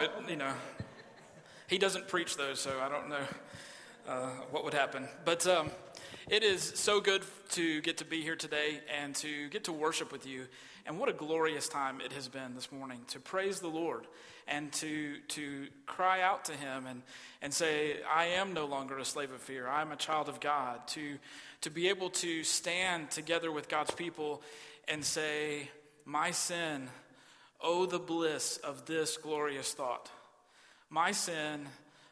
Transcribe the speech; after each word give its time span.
But, 0.00 0.30
you 0.30 0.36
know, 0.36 0.54
he 1.68 1.76
doesn't 1.76 2.08
preach 2.08 2.38
those, 2.38 2.58
so 2.58 2.80
I 2.80 2.88
don't 2.88 3.10
know 3.10 3.20
uh, 4.08 4.30
what 4.50 4.64
would 4.64 4.72
happen. 4.72 5.06
But 5.26 5.46
um, 5.46 5.70
it 6.30 6.42
is 6.42 6.62
so 6.62 7.02
good 7.02 7.22
to 7.50 7.82
get 7.82 7.98
to 7.98 8.06
be 8.06 8.22
here 8.22 8.34
today 8.34 8.80
and 8.98 9.14
to 9.16 9.50
get 9.50 9.64
to 9.64 9.72
worship 9.72 10.10
with 10.10 10.26
you. 10.26 10.46
And 10.86 10.98
what 10.98 11.10
a 11.10 11.12
glorious 11.12 11.68
time 11.68 12.00
it 12.00 12.14
has 12.14 12.28
been 12.28 12.54
this 12.54 12.72
morning 12.72 13.00
to 13.08 13.20
praise 13.20 13.60
the 13.60 13.68
Lord 13.68 14.06
and 14.48 14.72
to, 14.72 15.18
to 15.28 15.66
cry 15.84 16.22
out 16.22 16.46
to 16.46 16.52
Him 16.52 16.86
and, 16.86 17.02
and 17.42 17.52
say, 17.52 17.96
I 18.10 18.24
am 18.24 18.54
no 18.54 18.64
longer 18.64 18.96
a 18.96 19.04
slave 19.04 19.32
of 19.32 19.42
fear. 19.42 19.68
I'm 19.68 19.92
a 19.92 19.96
child 19.96 20.30
of 20.30 20.40
God. 20.40 20.88
To, 20.88 21.18
to 21.60 21.70
be 21.70 21.90
able 21.90 22.08
to 22.08 22.42
stand 22.42 23.10
together 23.10 23.52
with 23.52 23.68
God's 23.68 23.90
people 23.90 24.40
and 24.88 25.04
say, 25.04 25.68
My 26.06 26.30
sin, 26.30 26.88
oh, 27.62 27.86
the 27.86 27.98
bliss 27.98 28.56
of 28.58 28.86
this 28.86 29.16
glorious 29.16 29.72
thought. 29.72 30.10
My 30.88 31.12
sin, 31.12 31.66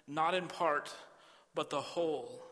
not 0.06 0.34
in 0.34 0.47
part, 0.47 0.93
but 1.55 1.70
the 1.70 1.80
whole, 1.80 2.43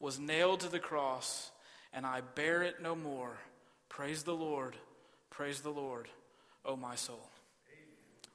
was 0.00 0.18
nailed 0.18 0.60
to 0.60 0.68
the 0.68 0.78
cross, 0.78 1.50
and 1.92 2.04
I 2.04 2.20
bear 2.34 2.62
it 2.62 2.82
no 2.82 2.94
more. 2.94 3.38
Praise 3.88 4.22
the 4.24 4.34
Lord. 4.34 4.76
Praise 5.30 5.60
the 5.60 5.70
Lord, 5.70 6.08
O 6.64 6.76
my 6.76 6.94
soul. 6.94 7.28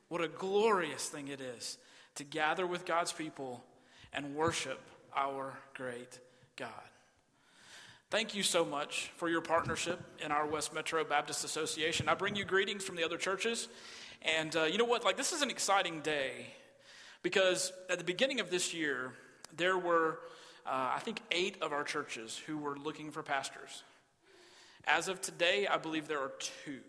What 0.08 0.22
a 0.22 0.28
glorious 0.28 1.08
thing 1.08 1.28
it 1.28 1.42
is 1.42 1.78
to 2.16 2.24
gather 2.24 2.66
with 2.66 2.86
God's 2.86 3.14
people 3.14 3.64
and 4.12 4.36
worship 4.36 4.80
our 5.16 5.58
great 5.74 6.20
God. 6.56 6.70
Thank 8.12 8.34
you 8.34 8.42
so 8.42 8.66
much 8.66 9.12
for 9.18 9.30
your 9.30 9.42
partnership 9.42 10.00
in 10.26 10.32
our 10.32 10.48
West 10.48 10.74
Metro 10.74 11.04
Baptist 11.04 11.44
Association. 11.44 12.10
I 12.10 12.16
bring 12.16 12.36
you 12.36 12.44
greetings 12.44 12.84
from 12.84 12.96
the 12.96 13.04
other 13.04 13.18
churches. 13.18 13.68
And 14.24 14.56
uh, 14.56 14.64
you 14.64 14.80
know 14.80 14.86
what? 14.86 15.06
Like, 15.06 15.16
this 15.16 15.32
is 15.32 15.44
an 15.44 15.52
exciting 15.52 16.02
day 16.02 16.48
because 17.22 17.72
at 17.88 18.00
the 18.00 18.04
beginning 18.04 18.40
of 18.40 18.50
this 18.50 18.74
year, 18.74 19.14
there 19.56 19.78
were, 19.78 20.22
uh, 20.66 20.94
I 20.96 21.00
think, 21.02 21.22
eight 21.30 21.62
of 21.62 21.72
our 21.72 21.84
churches 21.84 22.36
who 22.48 22.58
were 22.58 22.76
looking 22.80 23.12
for 23.12 23.22
pastors. 23.22 23.84
As 24.88 25.08
of 25.08 25.22
today, 25.22 25.68
I 25.68 25.78
believe 25.78 26.08
there 26.08 26.20
are 26.20 26.32
two. 26.66 26.80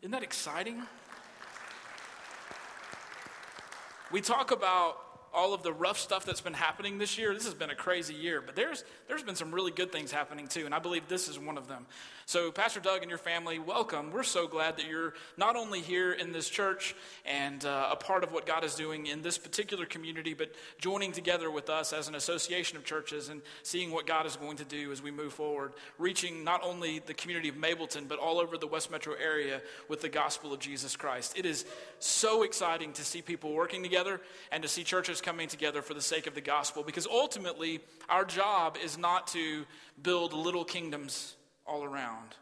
Isn't 0.00 0.12
that 0.12 0.22
exciting? 0.22 0.84
We 4.10 4.22
talk 4.22 4.52
about 4.52 4.96
all 5.34 5.54
of 5.54 5.62
the 5.62 5.72
rough 5.72 5.98
stuff 5.98 6.24
that's 6.24 6.40
been 6.40 6.52
happening 6.52 6.98
this 6.98 7.18
year. 7.18 7.34
This 7.34 7.44
has 7.44 7.54
been 7.54 7.70
a 7.70 7.74
crazy 7.74 8.14
year, 8.14 8.40
but 8.40 8.54
there's 8.54 8.84
there's 9.08 9.22
been 9.22 9.36
some 9.36 9.52
really 9.52 9.72
good 9.72 9.90
things 9.90 10.12
happening 10.12 10.46
too, 10.46 10.64
and 10.66 10.74
I 10.74 10.78
believe 10.78 11.08
this 11.08 11.28
is 11.28 11.38
one 11.38 11.56
of 11.56 11.68
them. 11.68 11.86
So, 12.26 12.52
Pastor 12.52 12.78
Doug 12.78 13.02
and 13.02 13.08
your 13.08 13.18
family, 13.18 13.58
welcome. 13.58 14.12
We're 14.12 14.22
so 14.22 14.46
glad 14.46 14.76
that 14.76 14.86
you're 14.86 15.14
not 15.36 15.56
only 15.56 15.80
here 15.80 16.12
in 16.12 16.32
this 16.32 16.48
church 16.48 16.94
and 17.26 17.64
uh, 17.64 17.88
a 17.90 17.96
part 17.96 18.22
of 18.22 18.32
what 18.32 18.46
God 18.46 18.62
is 18.64 18.74
doing 18.74 19.06
in 19.06 19.22
this 19.22 19.38
particular 19.38 19.86
community, 19.86 20.32
but 20.32 20.52
joining 20.78 21.10
together 21.10 21.50
with 21.50 21.68
us 21.68 21.92
as 21.92 22.06
an 22.06 22.14
association 22.14 22.76
of 22.76 22.84
churches 22.84 23.28
and 23.28 23.42
seeing 23.64 23.90
what 23.90 24.06
God 24.06 24.24
is 24.24 24.36
going 24.36 24.56
to 24.58 24.64
do 24.64 24.92
as 24.92 25.02
we 25.02 25.10
move 25.10 25.32
forward, 25.32 25.72
reaching 25.98 26.44
not 26.44 26.62
only 26.62 27.00
the 27.00 27.14
community 27.14 27.48
of 27.48 27.56
Mableton, 27.56 28.06
but 28.06 28.20
all 28.20 28.38
over 28.38 28.56
the 28.56 28.68
West 28.68 28.90
Metro 28.90 29.14
area 29.14 29.60
with 29.88 30.00
the 30.00 30.08
gospel 30.08 30.52
of 30.52 30.60
Jesus 30.60 30.96
Christ. 30.96 31.36
It 31.36 31.44
is 31.44 31.64
so 31.98 32.44
exciting 32.44 32.92
to 32.94 33.04
see 33.04 33.20
people 33.20 33.52
working 33.52 33.82
together 33.82 34.20
and 34.52 34.62
to 34.62 34.68
see 34.68 34.84
churches 34.84 35.20
coming 35.22 35.48
together 35.48 35.82
for 35.82 35.94
the 35.94 36.02
sake 36.02 36.26
of 36.26 36.34
the 36.34 36.40
gospel 36.40 36.82
because 36.82 37.06
ultimately 37.06 37.80
our 38.08 38.24
job 38.24 38.76
is 38.82 38.98
not 38.98 39.26
to 39.28 39.64
build 40.02 40.32
little 40.32 40.64
kingdoms 40.64 41.34
all 41.66 41.84
around, 41.84 42.36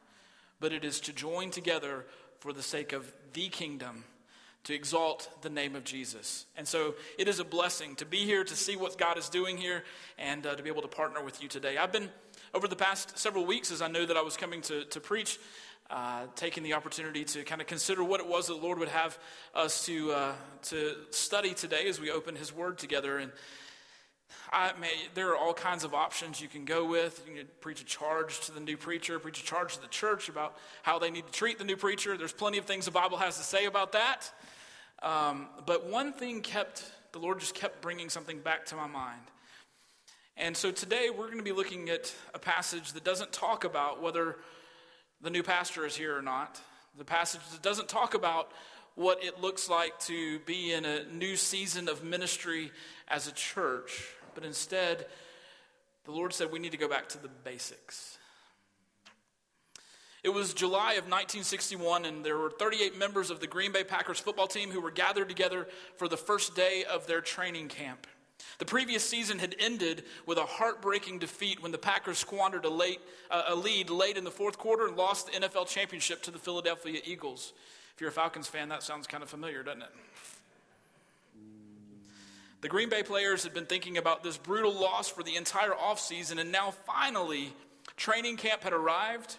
but 0.58 0.72
it 0.72 0.84
is 0.84 1.00
to 1.00 1.12
join 1.12 1.50
together 1.50 2.04
for 2.40 2.52
the 2.52 2.62
sake 2.62 2.92
of 2.92 3.12
the 3.32 3.48
kingdom 3.48 4.04
to 4.64 4.74
exalt 4.74 5.28
the 5.42 5.50
name 5.50 5.74
of 5.74 5.84
Jesus. 5.84 6.46
And 6.56 6.68
so 6.68 6.94
it 7.18 7.28
is 7.28 7.38
a 7.38 7.44
blessing 7.44 7.96
to 7.96 8.04
be 8.04 8.18
here, 8.18 8.44
to 8.44 8.56
see 8.56 8.76
what 8.76 8.98
God 8.98 9.16
is 9.16 9.28
doing 9.28 9.56
here, 9.56 9.84
and 10.18 10.46
uh, 10.46 10.54
to 10.54 10.62
be 10.62 10.68
able 10.68 10.82
to 10.82 10.88
partner 10.88 11.22
with 11.22 11.42
you 11.42 11.48
today. 11.48 11.78
I've 11.78 11.92
been, 11.92 12.10
over 12.52 12.68
the 12.68 12.76
past 12.76 13.18
several 13.18 13.46
weeks, 13.46 13.70
as 13.70 13.80
I 13.80 13.88
knew 13.88 14.04
that 14.06 14.16
I 14.16 14.22
was 14.22 14.36
coming 14.36 14.60
to, 14.62 14.84
to 14.84 15.00
preach, 15.00 15.38
uh, 15.90 16.26
taking 16.36 16.62
the 16.62 16.74
opportunity 16.74 17.24
to 17.24 17.42
kind 17.42 17.60
of 17.60 17.66
consider 17.66 18.04
what 18.04 18.20
it 18.20 18.26
was 18.26 18.46
that 18.46 18.54
the 18.54 18.60
Lord 18.60 18.78
would 18.78 18.88
have 18.88 19.18
us 19.54 19.84
to, 19.86 20.12
uh, 20.12 20.32
to 20.62 20.94
study 21.10 21.52
today 21.52 21.88
as 21.88 22.00
we 22.00 22.10
open 22.10 22.36
His 22.36 22.54
Word 22.54 22.78
together. 22.78 23.18
And 23.18 23.32
I, 24.52 24.72
may, 24.80 24.90
there 25.14 25.30
are 25.30 25.36
all 25.36 25.52
kinds 25.52 25.82
of 25.82 25.92
options 25.92 26.40
you 26.40 26.48
can 26.48 26.64
go 26.64 26.84
with. 26.84 27.24
You 27.28 27.38
can 27.38 27.46
preach 27.60 27.80
a 27.80 27.84
charge 27.84 28.40
to 28.46 28.52
the 28.52 28.60
new 28.60 28.76
preacher, 28.76 29.18
preach 29.18 29.40
a 29.40 29.44
charge 29.44 29.74
to 29.74 29.82
the 29.82 29.88
church 29.88 30.28
about 30.28 30.56
how 30.82 30.98
they 30.98 31.10
need 31.10 31.26
to 31.26 31.32
treat 31.32 31.58
the 31.58 31.64
new 31.64 31.76
preacher. 31.76 32.16
There's 32.16 32.32
plenty 32.32 32.58
of 32.58 32.66
things 32.66 32.84
the 32.84 32.92
Bible 32.92 33.18
has 33.18 33.36
to 33.38 33.42
say 33.42 33.66
about 33.66 33.92
that. 33.92 34.32
Um, 35.02 35.48
but 35.66 35.86
one 35.86 36.12
thing 36.12 36.40
kept, 36.40 36.84
the 37.12 37.18
Lord 37.18 37.40
just 37.40 37.54
kept 37.54 37.80
bringing 37.82 38.10
something 38.10 38.38
back 38.38 38.66
to 38.66 38.76
my 38.76 38.86
mind. 38.86 39.22
And 40.36 40.56
so 40.56 40.70
today 40.70 41.10
we're 41.10 41.26
going 41.26 41.38
to 41.38 41.44
be 41.44 41.52
looking 41.52 41.90
at 41.90 42.14
a 42.32 42.38
passage 42.38 42.92
that 42.92 43.04
doesn't 43.04 43.32
talk 43.32 43.64
about 43.64 44.00
whether 44.02 44.36
the 45.22 45.30
new 45.30 45.42
pastor 45.42 45.84
is 45.84 45.96
here 45.96 46.16
or 46.16 46.22
not. 46.22 46.60
The 46.96 47.04
passage 47.04 47.40
doesn't 47.62 47.88
talk 47.88 48.14
about 48.14 48.52
what 48.94 49.22
it 49.22 49.40
looks 49.40 49.68
like 49.68 49.98
to 50.00 50.38
be 50.40 50.72
in 50.72 50.84
a 50.84 51.04
new 51.04 51.36
season 51.36 51.88
of 51.88 52.02
ministry 52.04 52.70
as 53.08 53.28
a 53.28 53.32
church, 53.32 54.04
but 54.34 54.44
instead, 54.44 55.06
the 56.04 56.12
Lord 56.12 56.32
said 56.32 56.50
we 56.50 56.58
need 56.58 56.72
to 56.72 56.78
go 56.78 56.88
back 56.88 57.08
to 57.10 57.18
the 57.18 57.28
basics. 57.28 58.18
It 60.22 60.30
was 60.30 60.52
July 60.52 60.92
of 60.92 61.04
1961, 61.04 62.04
and 62.04 62.24
there 62.24 62.36
were 62.36 62.50
38 62.50 62.98
members 62.98 63.30
of 63.30 63.40
the 63.40 63.46
Green 63.46 63.72
Bay 63.72 63.84
Packers 63.84 64.20
football 64.20 64.46
team 64.46 64.70
who 64.70 64.80
were 64.80 64.90
gathered 64.90 65.28
together 65.28 65.66
for 65.96 66.08
the 66.08 66.16
first 66.16 66.54
day 66.54 66.84
of 66.84 67.06
their 67.06 67.22
training 67.22 67.68
camp. 67.68 68.06
The 68.58 68.64
previous 68.64 69.08
season 69.08 69.38
had 69.38 69.56
ended 69.58 70.04
with 70.26 70.38
a 70.38 70.44
heartbreaking 70.44 71.18
defeat 71.18 71.62
when 71.62 71.72
the 71.72 71.78
Packers 71.78 72.18
squandered 72.18 72.64
a, 72.64 72.70
late, 72.70 73.00
uh, 73.30 73.44
a 73.48 73.54
lead 73.54 73.90
late 73.90 74.16
in 74.16 74.24
the 74.24 74.30
fourth 74.30 74.58
quarter 74.58 74.86
and 74.86 74.96
lost 74.96 75.26
the 75.26 75.32
NFL 75.32 75.68
championship 75.68 76.22
to 76.22 76.30
the 76.30 76.38
Philadelphia 76.38 77.00
Eagles. 77.04 77.52
If 77.94 78.00
you're 78.00 78.10
a 78.10 78.12
Falcons 78.12 78.48
fan, 78.48 78.68
that 78.68 78.82
sounds 78.82 79.06
kind 79.06 79.22
of 79.22 79.28
familiar, 79.28 79.62
doesn't 79.62 79.82
it? 79.82 79.90
The 82.60 82.68
Green 82.68 82.90
Bay 82.90 83.02
players 83.02 83.42
had 83.44 83.54
been 83.54 83.66
thinking 83.66 83.96
about 83.96 84.22
this 84.22 84.36
brutal 84.36 84.72
loss 84.72 85.08
for 85.08 85.22
the 85.22 85.36
entire 85.36 85.70
offseason, 85.70 86.38
and 86.38 86.52
now 86.52 86.70
finally, 86.70 87.54
training 87.96 88.36
camp 88.36 88.62
had 88.62 88.74
arrived 88.74 89.36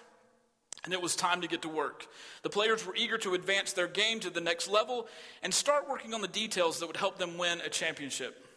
and 0.84 0.94
it 0.94 1.02
was 1.02 1.16
time 1.16 1.42
to 1.42 1.48
get 1.48 1.62
to 1.62 1.70
work. 1.70 2.08
The 2.42 2.50
players 2.50 2.86
were 2.86 2.96
eager 2.96 3.18
to 3.20 3.36
advance 3.36 3.74
their 3.74 3.88
game 3.88 4.20
to 4.22 4.30
the 4.30 4.42
next 4.42 4.68
level 4.68 5.08
and 5.44 5.54
start 5.54 5.88
working 5.88 6.14
on 6.14 6.22
the 6.22 6.28
details 6.28 6.80
that 6.80 6.88
would 6.88 6.98
help 6.98 7.20
them 7.20 7.38
win 7.38 7.62
a 7.62 7.70
championship. 7.70 8.48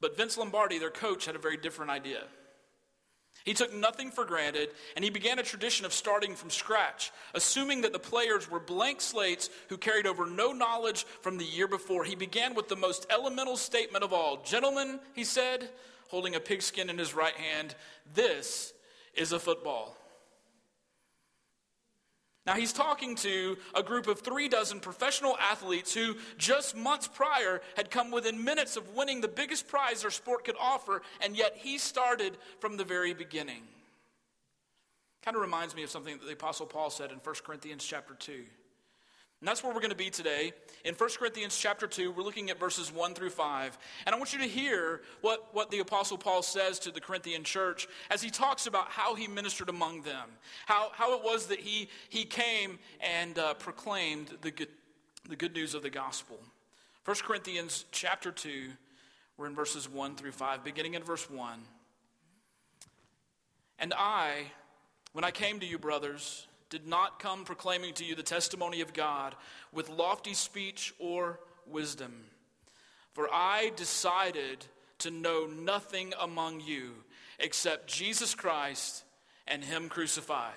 But 0.00 0.16
Vince 0.16 0.36
Lombardi, 0.36 0.78
their 0.78 0.90
coach, 0.90 1.26
had 1.26 1.36
a 1.36 1.40
very 1.40 1.56
different 1.56 1.90
idea. 1.90 2.24
He 3.44 3.54
took 3.54 3.72
nothing 3.72 4.10
for 4.10 4.24
granted, 4.24 4.70
and 4.96 5.04
he 5.04 5.10
began 5.10 5.38
a 5.38 5.42
tradition 5.44 5.86
of 5.86 5.92
starting 5.92 6.34
from 6.34 6.50
scratch, 6.50 7.12
assuming 7.32 7.82
that 7.82 7.92
the 7.92 7.98
players 7.98 8.50
were 8.50 8.58
blank 8.58 9.00
slates 9.00 9.50
who 9.68 9.78
carried 9.78 10.06
over 10.06 10.26
no 10.26 10.52
knowledge 10.52 11.04
from 11.22 11.38
the 11.38 11.44
year 11.44 11.68
before. 11.68 12.02
He 12.02 12.16
began 12.16 12.54
with 12.54 12.68
the 12.68 12.76
most 12.76 13.06
elemental 13.08 13.56
statement 13.56 14.02
of 14.02 14.12
all 14.12 14.42
Gentlemen, 14.42 14.98
he 15.14 15.22
said, 15.22 15.70
holding 16.08 16.34
a 16.34 16.40
pigskin 16.40 16.90
in 16.90 16.98
his 16.98 17.14
right 17.14 17.36
hand, 17.36 17.74
this 18.14 18.72
is 19.14 19.32
a 19.32 19.38
football. 19.38 19.96
Now, 22.46 22.54
he's 22.54 22.72
talking 22.72 23.16
to 23.16 23.56
a 23.74 23.82
group 23.82 24.06
of 24.06 24.20
three 24.20 24.48
dozen 24.48 24.78
professional 24.78 25.36
athletes 25.38 25.92
who 25.92 26.14
just 26.38 26.76
months 26.76 27.08
prior 27.08 27.60
had 27.76 27.90
come 27.90 28.12
within 28.12 28.44
minutes 28.44 28.76
of 28.76 28.94
winning 28.94 29.20
the 29.20 29.28
biggest 29.28 29.66
prize 29.66 30.02
their 30.02 30.12
sport 30.12 30.44
could 30.44 30.54
offer, 30.60 31.02
and 31.20 31.36
yet 31.36 31.56
he 31.56 31.76
started 31.76 32.36
from 32.60 32.76
the 32.76 32.84
very 32.84 33.14
beginning. 33.14 33.62
Kind 35.22 35.36
of 35.36 35.42
reminds 35.42 35.74
me 35.74 35.82
of 35.82 35.90
something 35.90 36.18
that 36.18 36.24
the 36.24 36.34
Apostle 36.34 36.66
Paul 36.66 36.88
said 36.88 37.10
in 37.10 37.18
1 37.18 37.34
Corinthians 37.44 37.84
chapter 37.84 38.14
2. 38.14 38.44
And 39.40 39.48
that's 39.48 39.62
where 39.62 39.72
we're 39.72 39.80
going 39.80 39.90
to 39.90 39.96
be 39.96 40.08
today. 40.08 40.54
In 40.84 40.94
1 40.94 41.10
Corinthians 41.18 41.56
chapter 41.58 41.86
2, 41.86 42.10
we're 42.10 42.22
looking 42.22 42.48
at 42.48 42.58
verses 42.58 42.90
1 42.90 43.12
through 43.12 43.30
5. 43.30 43.78
And 44.06 44.14
I 44.14 44.18
want 44.18 44.32
you 44.32 44.38
to 44.38 44.46
hear 44.46 45.02
what, 45.20 45.48
what 45.52 45.70
the 45.70 45.80
Apostle 45.80 46.16
Paul 46.16 46.42
says 46.42 46.78
to 46.80 46.90
the 46.90 47.02
Corinthian 47.02 47.44
church 47.44 47.86
as 48.10 48.22
he 48.22 48.30
talks 48.30 48.66
about 48.66 48.88
how 48.88 49.14
he 49.14 49.28
ministered 49.28 49.68
among 49.68 50.02
them, 50.02 50.30
how, 50.64 50.90
how 50.94 51.14
it 51.18 51.22
was 51.22 51.46
that 51.46 51.60
he, 51.60 51.88
he 52.08 52.24
came 52.24 52.78
and 53.00 53.38
uh, 53.38 53.52
proclaimed 53.54 54.32
the 54.40 54.50
good, 54.50 54.68
the 55.28 55.36
good 55.36 55.52
news 55.52 55.74
of 55.74 55.82
the 55.82 55.90
gospel. 55.90 56.38
1 57.04 57.16
Corinthians 57.22 57.84
chapter 57.92 58.32
2, 58.32 58.70
we're 59.36 59.46
in 59.46 59.54
verses 59.54 59.86
1 59.86 60.16
through 60.16 60.32
5, 60.32 60.64
beginning 60.64 60.94
in 60.94 61.02
verse 61.02 61.28
1. 61.28 61.60
And 63.78 63.92
I, 63.94 64.44
when 65.12 65.24
I 65.24 65.30
came 65.30 65.60
to 65.60 65.66
you, 65.66 65.78
brothers, 65.78 66.46
did 66.70 66.86
not 66.86 67.18
come 67.18 67.44
proclaiming 67.44 67.94
to 67.94 68.04
you 68.04 68.14
the 68.14 68.22
testimony 68.22 68.80
of 68.80 68.92
God 68.92 69.34
with 69.72 69.88
lofty 69.88 70.34
speech 70.34 70.94
or 70.98 71.40
wisdom. 71.66 72.12
For 73.12 73.28
I 73.32 73.72
decided 73.76 74.64
to 74.98 75.10
know 75.10 75.46
nothing 75.46 76.12
among 76.20 76.60
you 76.60 76.92
except 77.38 77.86
Jesus 77.86 78.34
Christ 78.34 79.04
and 79.46 79.64
Him 79.64 79.88
crucified. 79.88 80.52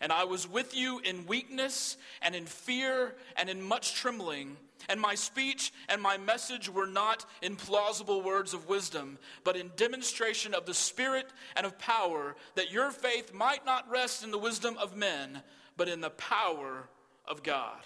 And 0.00 0.12
I 0.12 0.24
was 0.24 0.48
with 0.48 0.74
you 0.74 1.00
in 1.00 1.26
weakness 1.26 1.96
and 2.22 2.34
in 2.34 2.46
fear 2.46 3.14
and 3.36 3.50
in 3.50 3.62
much 3.62 3.94
trembling. 3.94 4.56
And 4.88 5.00
my 5.00 5.14
speech 5.14 5.72
and 5.88 6.00
my 6.00 6.16
message 6.16 6.68
were 6.68 6.86
not 6.86 7.26
in 7.42 7.56
plausible 7.56 8.22
words 8.22 8.54
of 8.54 8.68
wisdom, 8.68 9.18
but 9.44 9.56
in 9.56 9.70
demonstration 9.76 10.54
of 10.54 10.66
the 10.66 10.74
Spirit 10.74 11.26
and 11.56 11.66
of 11.66 11.78
power, 11.78 12.36
that 12.54 12.72
your 12.72 12.90
faith 12.90 13.32
might 13.34 13.64
not 13.64 13.90
rest 13.90 14.24
in 14.24 14.30
the 14.30 14.38
wisdom 14.38 14.76
of 14.78 14.96
men, 14.96 15.42
but 15.76 15.88
in 15.88 16.00
the 16.00 16.10
power 16.10 16.88
of 17.26 17.42
God. 17.42 17.80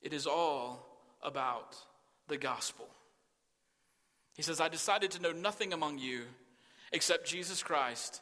It 0.00 0.12
is 0.12 0.26
all 0.26 0.86
about 1.22 1.76
the 2.28 2.36
gospel. 2.36 2.88
He 4.34 4.42
says, 4.42 4.60
I 4.60 4.68
decided 4.68 5.10
to 5.12 5.22
know 5.22 5.32
nothing 5.32 5.72
among 5.72 5.98
you 5.98 6.22
except 6.92 7.26
Jesus 7.26 7.62
Christ 7.62 8.20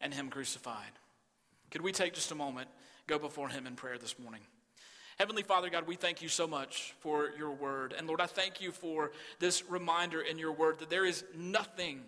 and 0.00 0.12
Him 0.12 0.28
crucified. 0.28 0.92
Could 1.70 1.82
we 1.82 1.92
take 1.92 2.14
just 2.14 2.30
a 2.30 2.36
moment, 2.36 2.68
go 3.06 3.18
before 3.18 3.48
Him 3.48 3.66
in 3.66 3.74
prayer 3.74 3.98
this 3.98 4.18
morning? 4.18 4.42
Heavenly 5.18 5.42
Father, 5.42 5.70
God, 5.70 5.86
we 5.86 5.96
thank 5.96 6.20
you 6.20 6.28
so 6.28 6.46
much 6.46 6.94
for 7.00 7.30
your 7.38 7.50
word. 7.50 7.94
And 7.96 8.06
Lord, 8.06 8.20
I 8.20 8.26
thank 8.26 8.60
you 8.60 8.70
for 8.70 9.12
this 9.38 9.64
reminder 9.66 10.20
in 10.20 10.38
your 10.38 10.52
word 10.52 10.78
that 10.80 10.90
there 10.90 11.06
is 11.06 11.24
nothing 11.34 12.02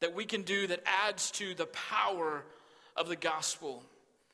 that 0.00 0.14
we 0.14 0.26
can 0.26 0.42
do 0.42 0.66
that 0.66 0.82
adds 1.06 1.30
to 1.32 1.54
the 1.54 1.64
power 1.64 2.44
of 2.96 3.08
the 3.08 3.16
gospel. 3.16 3.82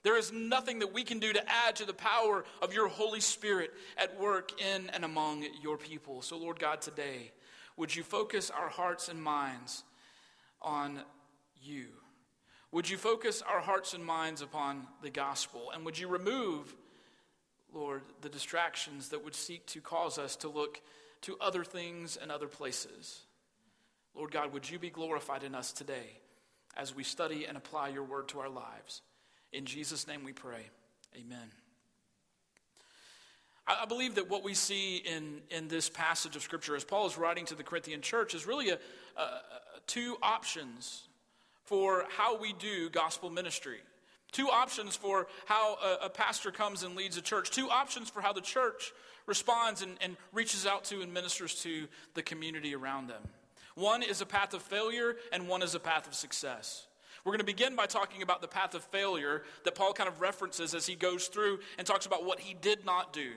There 0.03 0.19
is 0.19 0.33
nothing 0.33 0.81
that 0.81 0.93
we 0.93 1.05
can 1.05 1.21
do 1.21 1.33
to 1.33 1.49
add 1.49 1.77
to 1.77 1.85
the 1.85 1.95
power 1.95 2.45
of 2.61 2.75
your 2.75 2.89
Holy 2.89 3.21
Spirit 3.21 3.73
at 3.97 4.19
work 4.19 4.61
in 4.61 4.91
and 4.91 5.05
among 5.05 5.47
your 5.63 5.77
people. 5.77 6.21
So, 6.21 6.37
Lord 6.39 6.59
God, 6.59 6.81
today, 6.81 7.31
would 7.77 7.95
you 7.95 8.03
focus 8.03 8.51
our 8.51 8.71
hearts 8.71 9.09
and 9.09 9.23
minds 9.23 9.85
on 10.61 10.99
you? 11.63 11.87
Would 12.73 12.91
you 12.91 12.97
focus 12.97 13.41
our 13.41 13.61
hearts 13.61 13.95
and 13.95 14.05
minds 14.05 14.43
upon 14.43 14.89
the 15.01 15.11
gospel? 15.11 15.71
And 15.73 15.85
would 15.85 15.97
you 15.97 16.09
remove 16.09 16.75
Lord, 17.73 18.03
the 18.21 18.29
distractions 18.29 19.09
that 19.09 19.25
would 19.25 19.35
seek 19.35 19.67
to 19.67 19.81
cause 19.81 20.19
us 20.19 20.37
to 20.37 20.49
look 20.49 20.81
to 21.23 21.37
other 21.41 21.65
things 21.65 22.17
and 22.21 22.31
other 22.31 22.49
places. 22.49 23.23
Lord 24.15 24.31
God, 24.31 24.53
would 24.53 24.69
you 24.69 24.79
be 24.79 24.91
glorified 24.91 25.43
in 25.43 25.55
us 25.55 25.73
today 25.73 26.19
as 26.77 26.95
we 26.95 27.05
study 27.05 27.47
and 27.47 27.57
apply 27.57 27.89
your 27.89 28.05
word 28.05 28.29
to 28.29 28.41
our 28.41 28.49
lives? 28.49 29.03
In 29.53 29.65
Jesus' 29.65 30.07
name 30.07 30.25
we 30.25 30.33
pray. 30.33 30.67
Amen. 31.17 31.51
I 33.67 33.85
believe 33.87 34.17
that 34.17 34.29
what 34.29 34.43
we 34.43 34.55
see 34.55 34.97
in, 34.97 35.41
in 35.51 35.69
this 35.69 35.89
passage 35.89 36.35
of 36.35 36.43
Scripture, 36.43 36.75
as 36.75 36.85
Paul 36.85 37.07
is 37.07 37.17
writing 37.17 37.47
to 37.47 37.55
the 37.55 37.63
Corinthian 37.63 38.01
church, 38.01 38.35
is 38.35 38.47
really 38.47 38.71
a, 38.71 38.79
a, 39.17 39.21
a 39.23 39.41
two 39.87 40.17
options 40.21 41.07
for 41.65 42.05
how 42.17 42.39
we 42.39 42.53
do 42.55 42.91
gospel 42.91 43.31
ministry. 43.31 43.79
Two 44.33 44.49
options 44.49 44.97
for 44.97 45.29
how 45.45 45.77
a, 45.77 46.07
a, 46.07 46.11
pastor 46.11 46.51
comes 46.51 46.83
and 46.83 46.97
leads 46.97 47.19
a 47.19 47.23
church. 47.23 47.51
Two 47.51 47.69
options 47.69 48.09
for 48.09 48.23
how 48.23 48.33
the 48.33 48.41
church 48.41 48.93
responds 49.27 49.83
and, 49.83 49.97
and 50.01 50.17
reaches 50.33 50.67
out 50.67 50.85
to 50.85 51.03
and 51.03 51.13
ministers 51.13 51.61
to 51.63 51.87
the 52.15 52.23
community 52.23 52.75
around 52.75 53.09
them. 53.09 53.23
One 53.75 54.03
is 54.03 54.21
a 54.21 54.27
path 54.27 54.55
of 54.55 54.63
failure, 54.63 55.17
and 55.33 55.49
one 55.49 55.63
is 55.63 55.75
a 55.75 55.81
path 55.81 56.07
of 56.07 56.15
success. 56.15 56.87
We're 57.25 57.33
going 57.33 57.39
to 57.39 57.45
begin 57.45 57.77
by 57.77 57.87
talking 57.87 58.23
about 58.23 58.41
the 58.41 58.49
path 58.49 58.75
of 58.75 58.83
failure 58.85 59.45
that 59.65 59.75
Paul 59.75 59.93
kind 59.93 60.09
of 60.09 60.21
references 60.21 60.75
as 60.75 60.87
he 60.87 60.95
goes 60.95 61.29
through 61.29 61.61
and 61.79 61.87
talks 61.87 62.07
about 62.07 62.25
what 62.25 62.41
he 62.41 62.55
did 62.55 62.85
not 62.85 63.13
do. 63.13 63.31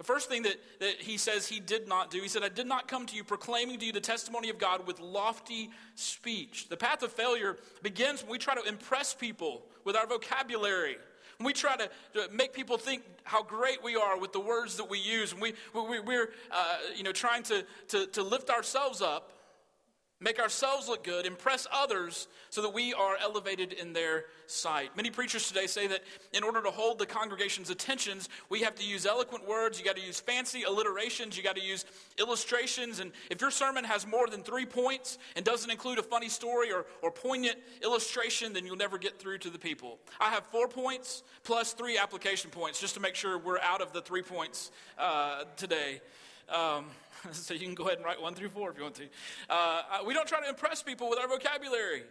The 0.00 0.04
first 0.04 0.30
thing 0.30 0.44
that, 0.44 0.56
that 0.78 0.94
he 0.94 1.18
says 1.18 1.46
he 1.46 1.60
did 1.60 1.86
not 1.86 2.10
do, 2.10 2.22
he 2.22 2.28
said, 2.28 2.42
I 2.42 2.48
did 2.48 2.66
not 2.66 2.88
come 2.88 3.04
to 3.04 3.14
you 3.14 3.22
proclaiming 3.22 3.78
to 3.80 3.84
you 3.84 3.92
the 3.92 4.00
testimony 4.00 4.48
of 4.48 4.56
God 4.56 4.86
with 4.86 4.98
lofty 4.98 5.68
speech. 5.94 6.70
The 6.70 6.76
path 6.78 7.02
of 7.02 7.12
failure 7.12 7.58
begins 7.82 8.22
when 8.22 8.32
we 8.32 8.38
try 8.38 8.54
to 8.54 8.66
impress 8.66 9.12
people 9.12 9.60
with 9.84 9.96
our 9.96 10.06
vocabulary. 10.06 10.96
When 11.36 11.44
we 11.44 11.52
try 11.52 11.76
to, 11.76 11.90
to 12.14 12.32
make 12.32 12.54
people 12.54 12.78
think 12.78 13.02
how 13.24 13.42
great 13.42 13.84
we 13.84 13.94
are 13.94 14.18
with 14.18 14.32
the 14.32 14.40
words 14.40 14.78
that 14.78 14.88
we 14.88 14.98
use. 14.98 15.34
When 15.34 15.52
we, 15.74 15.82
we, 15.82 16.00
we're 16.00 16.30
uh, 16.50 16.78
you 16.96 17.02
know, 17.02 17.12
trying 17.12 17.42
to, 17.42 17.66
to, 17.88 18.06
to 18.06 18.22
lift 18.22 18.48
ourselves 18.48 19.02
up 19.02 19.32
make 20.20 20.38
ourselves 20.38 20.86
look 20.86 21.02
good, 21.02 21.24
impress 21.24 21.66
others 21.72 22.28
so 22.50 22.60
that 22.62 22.74
we 22.74 22.92
are 22.92 23.16
elevated 23.20 23.72
in 23.72 23.92
their 23.92 24.26
sight. 24.46 24.94
Many 24.96 25.10
preachers 25.10 25.48
today 25.48 25.66
say 25.66 25.86
that 25.86 26.02
in 26.34 26.44
order 26.44 26.62
to 26.62 26.70
hold 26.70 26.98
the 26.98 27.06
congregation's 27.06 27.70
attentions, 27.70 28.28
we 28.50 28.60
have 28.60 28.74
to 28.76 28.84
use 28.84 29.06
eloquent 29.06 29.48
words, 29.48 29.78
you 29.78 29.84
got 29.84 29.96
to 29.96 30.02
use 30.02 30.20
fancy 30.20 30.64
alliterations, 30.64 31.36
you 31.36 31.42
got 31.42 31.56
to 31.56 31.62
use 31.62 31.86
illustrations. 32.18 33.00
And 33.00 33.12
if 33.30 33.40
your 33.40 33.50
sermon 33.50 33.84
has 33.84 34.06
more 34.06 34.26
than 34.26 34.42
three 34.42 34.66
points 34.66 35.18
and 35.36 35.44
doesn't 35.44 35.70
include 35.70 35.98
a 35.98 36.02
funny 36.02 36.28
story 36.28 36.70
or, 36.70 36.84
or 37.02 37.10
poignant 37.10 37.56
illustration, 37.82 38.52
then 38.52 38.66
you'll 38.66 38.76
never 38.76 38.98
get 38.98 39.18
through 39.18 39.38
to 39.38 39.50
the 39.50 39.58
people. 39.58 39.98
I 40.20 40.28
have 40.30 40.44
four 40.46 40.68
points 40.68 41.22
plus 41.44 41.72
three 41.72 41.96
application 41.96 42.50
points 42.50 42.78
just 42.78 42.94
to 42.94 43.00
make 43.00 43.14
sure 43.14 43.38
we're 43.38 43.60
out 43.60 43.80
of 43.80 43.92
the 43.92 44.02
three 44.02 44.22
points 44.22 44.70
uh, 44.98 45.44
today. 45.56 46.00
Um, 46.50 46.86
so 47.32 47.54
you 47.54 47.60
can 47.60 47.74
go 47.74 47.84
ahead 47.84 47.98
and 47.98 48.04
write 48.04 48.20
one 48.20 48.34
through 48.34 48.48
four 48.48 48.70
if 48.70 48.76
you 48.76 48.82
want 48.82 48.96
to. 48.96 49.08
Uh, 49.48 49.82
we 50.06 50.14
don't 50.14 50.28
try 50.28 50.40
to 50.40 50.48
impress 50.48 50.82
people 50.82 51.08
with 51.08 51.18
our 51.18 51.28
vocabulary. 51.28 52.02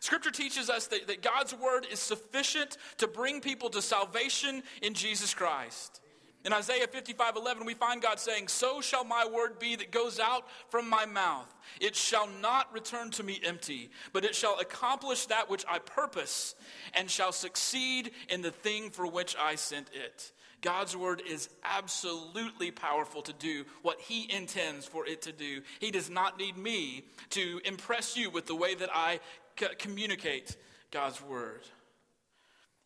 Scripture 0.00 0.30
teaches 0.30 0.68
us 0.68 0.86
that, 0.88 1.06
that 1.06 1.22
God's 1.22 1.54
word 1.54 1.86
is 1.90 1.98
sufficient 1.98 2.76
to 2.98 3.06
bring 3.06 3.40
people 3.40 3.70
to 3.70 3.80
salvation 3.80 4.62
in 4.82 4.94
Jesus 4.94 5.32
Christ. 5.34 6.00
In 6.44 6.52
Isaiah 6.52 6.86
55 6.86 7.36
11, 7.36 7.64
we 7.64 7.72
find 7.72 8.02
God 8.02 8.20
saying, 8.20 8.48
So 8.48 8.82
shall 8.82 9.04
my 9.04 9.26
word 9.26 9.58
be 9.58 9.76
that 9.76 9.90
goes 9.90 10.20
out 10.20 10.46
from 10.68 10.90
my 10.90 11.06
mouth. 11.06 11.52
It 11.80 11.96
shall 11.96 12.28
not 12.42 12.70
return 12.70 13.10
to 13.12 13.22
me 13.22 13.40
empty, 13.42 13.90
but 14.12 14.26
it 14.26 14.34
shall 14.34 14.58
accomplish 14.60 15.24
that 15.26 15.48
which 15.48 15.64
I 15.66 15.78
purpose, 15.78 16.54
and 16.92 17.10
shall 17.10 17.32
succeed 17.32 18.10
in 18.28 18.42
the 18.42 18.50
thing 18.50 18.90
for 18.90 19.06
which 19.06 19.34
I 19.40 19.54
sent 19.54 19.88
it. 19.94 20.32
God's 20.64 20.96
word 20.96 21.22
is 21.28 21.50
absolutely 21.62 22.70
powerful 22.70 23.20
to 23.20 23.34
do 23.34 23.66
what 23.82 24.00
he 24.00 24.26
intends 24.34 24.86
for 24.86 25.06
it 25.06 25.20
to 25.22 25.32
do. 25.32 25.60
He 25.78 25.90
does 25.90 26.08
not 26.08 26.38
need 26.38 26.56
me 26.56 27.04
to 27.30 27.60
impress 27.66 28.16
you 28.16 28.30
with 28.30 28.46
the 28.46 28.54
way 28.54 28.74
that 28.74 28.88
I 28.90 29.20
c- 29.60 29.66
communicate 29.78 30.56
God's 30.90 31.20
word. 31.22 31.60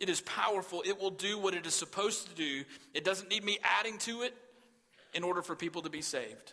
It 0.00 0.08
is 0.08 0.20
powerful. 0.22 0.82
It 0.84 1.00
will 1.00 1.12
do 1.12 1.38
what 1.38 1.54
it 1.54 1.66
is 1.66 1.74
supposed 1.74 2.28
to 2.28 2.34
do. 2.34 2.64
It 2.94 3.04
doesn't 3.04 3.30
need 3.30 3.44
me 3.44 3.60
adding 3.62 3.98
to 3.98 4.22
it 4.22 4.34
in 5.14 5.22
order 5.22 5.40
for 5.40 5.54
people 5.54 5.82
to 5.82 5.90
be 5.90 6.02
saved. 6.02 6.52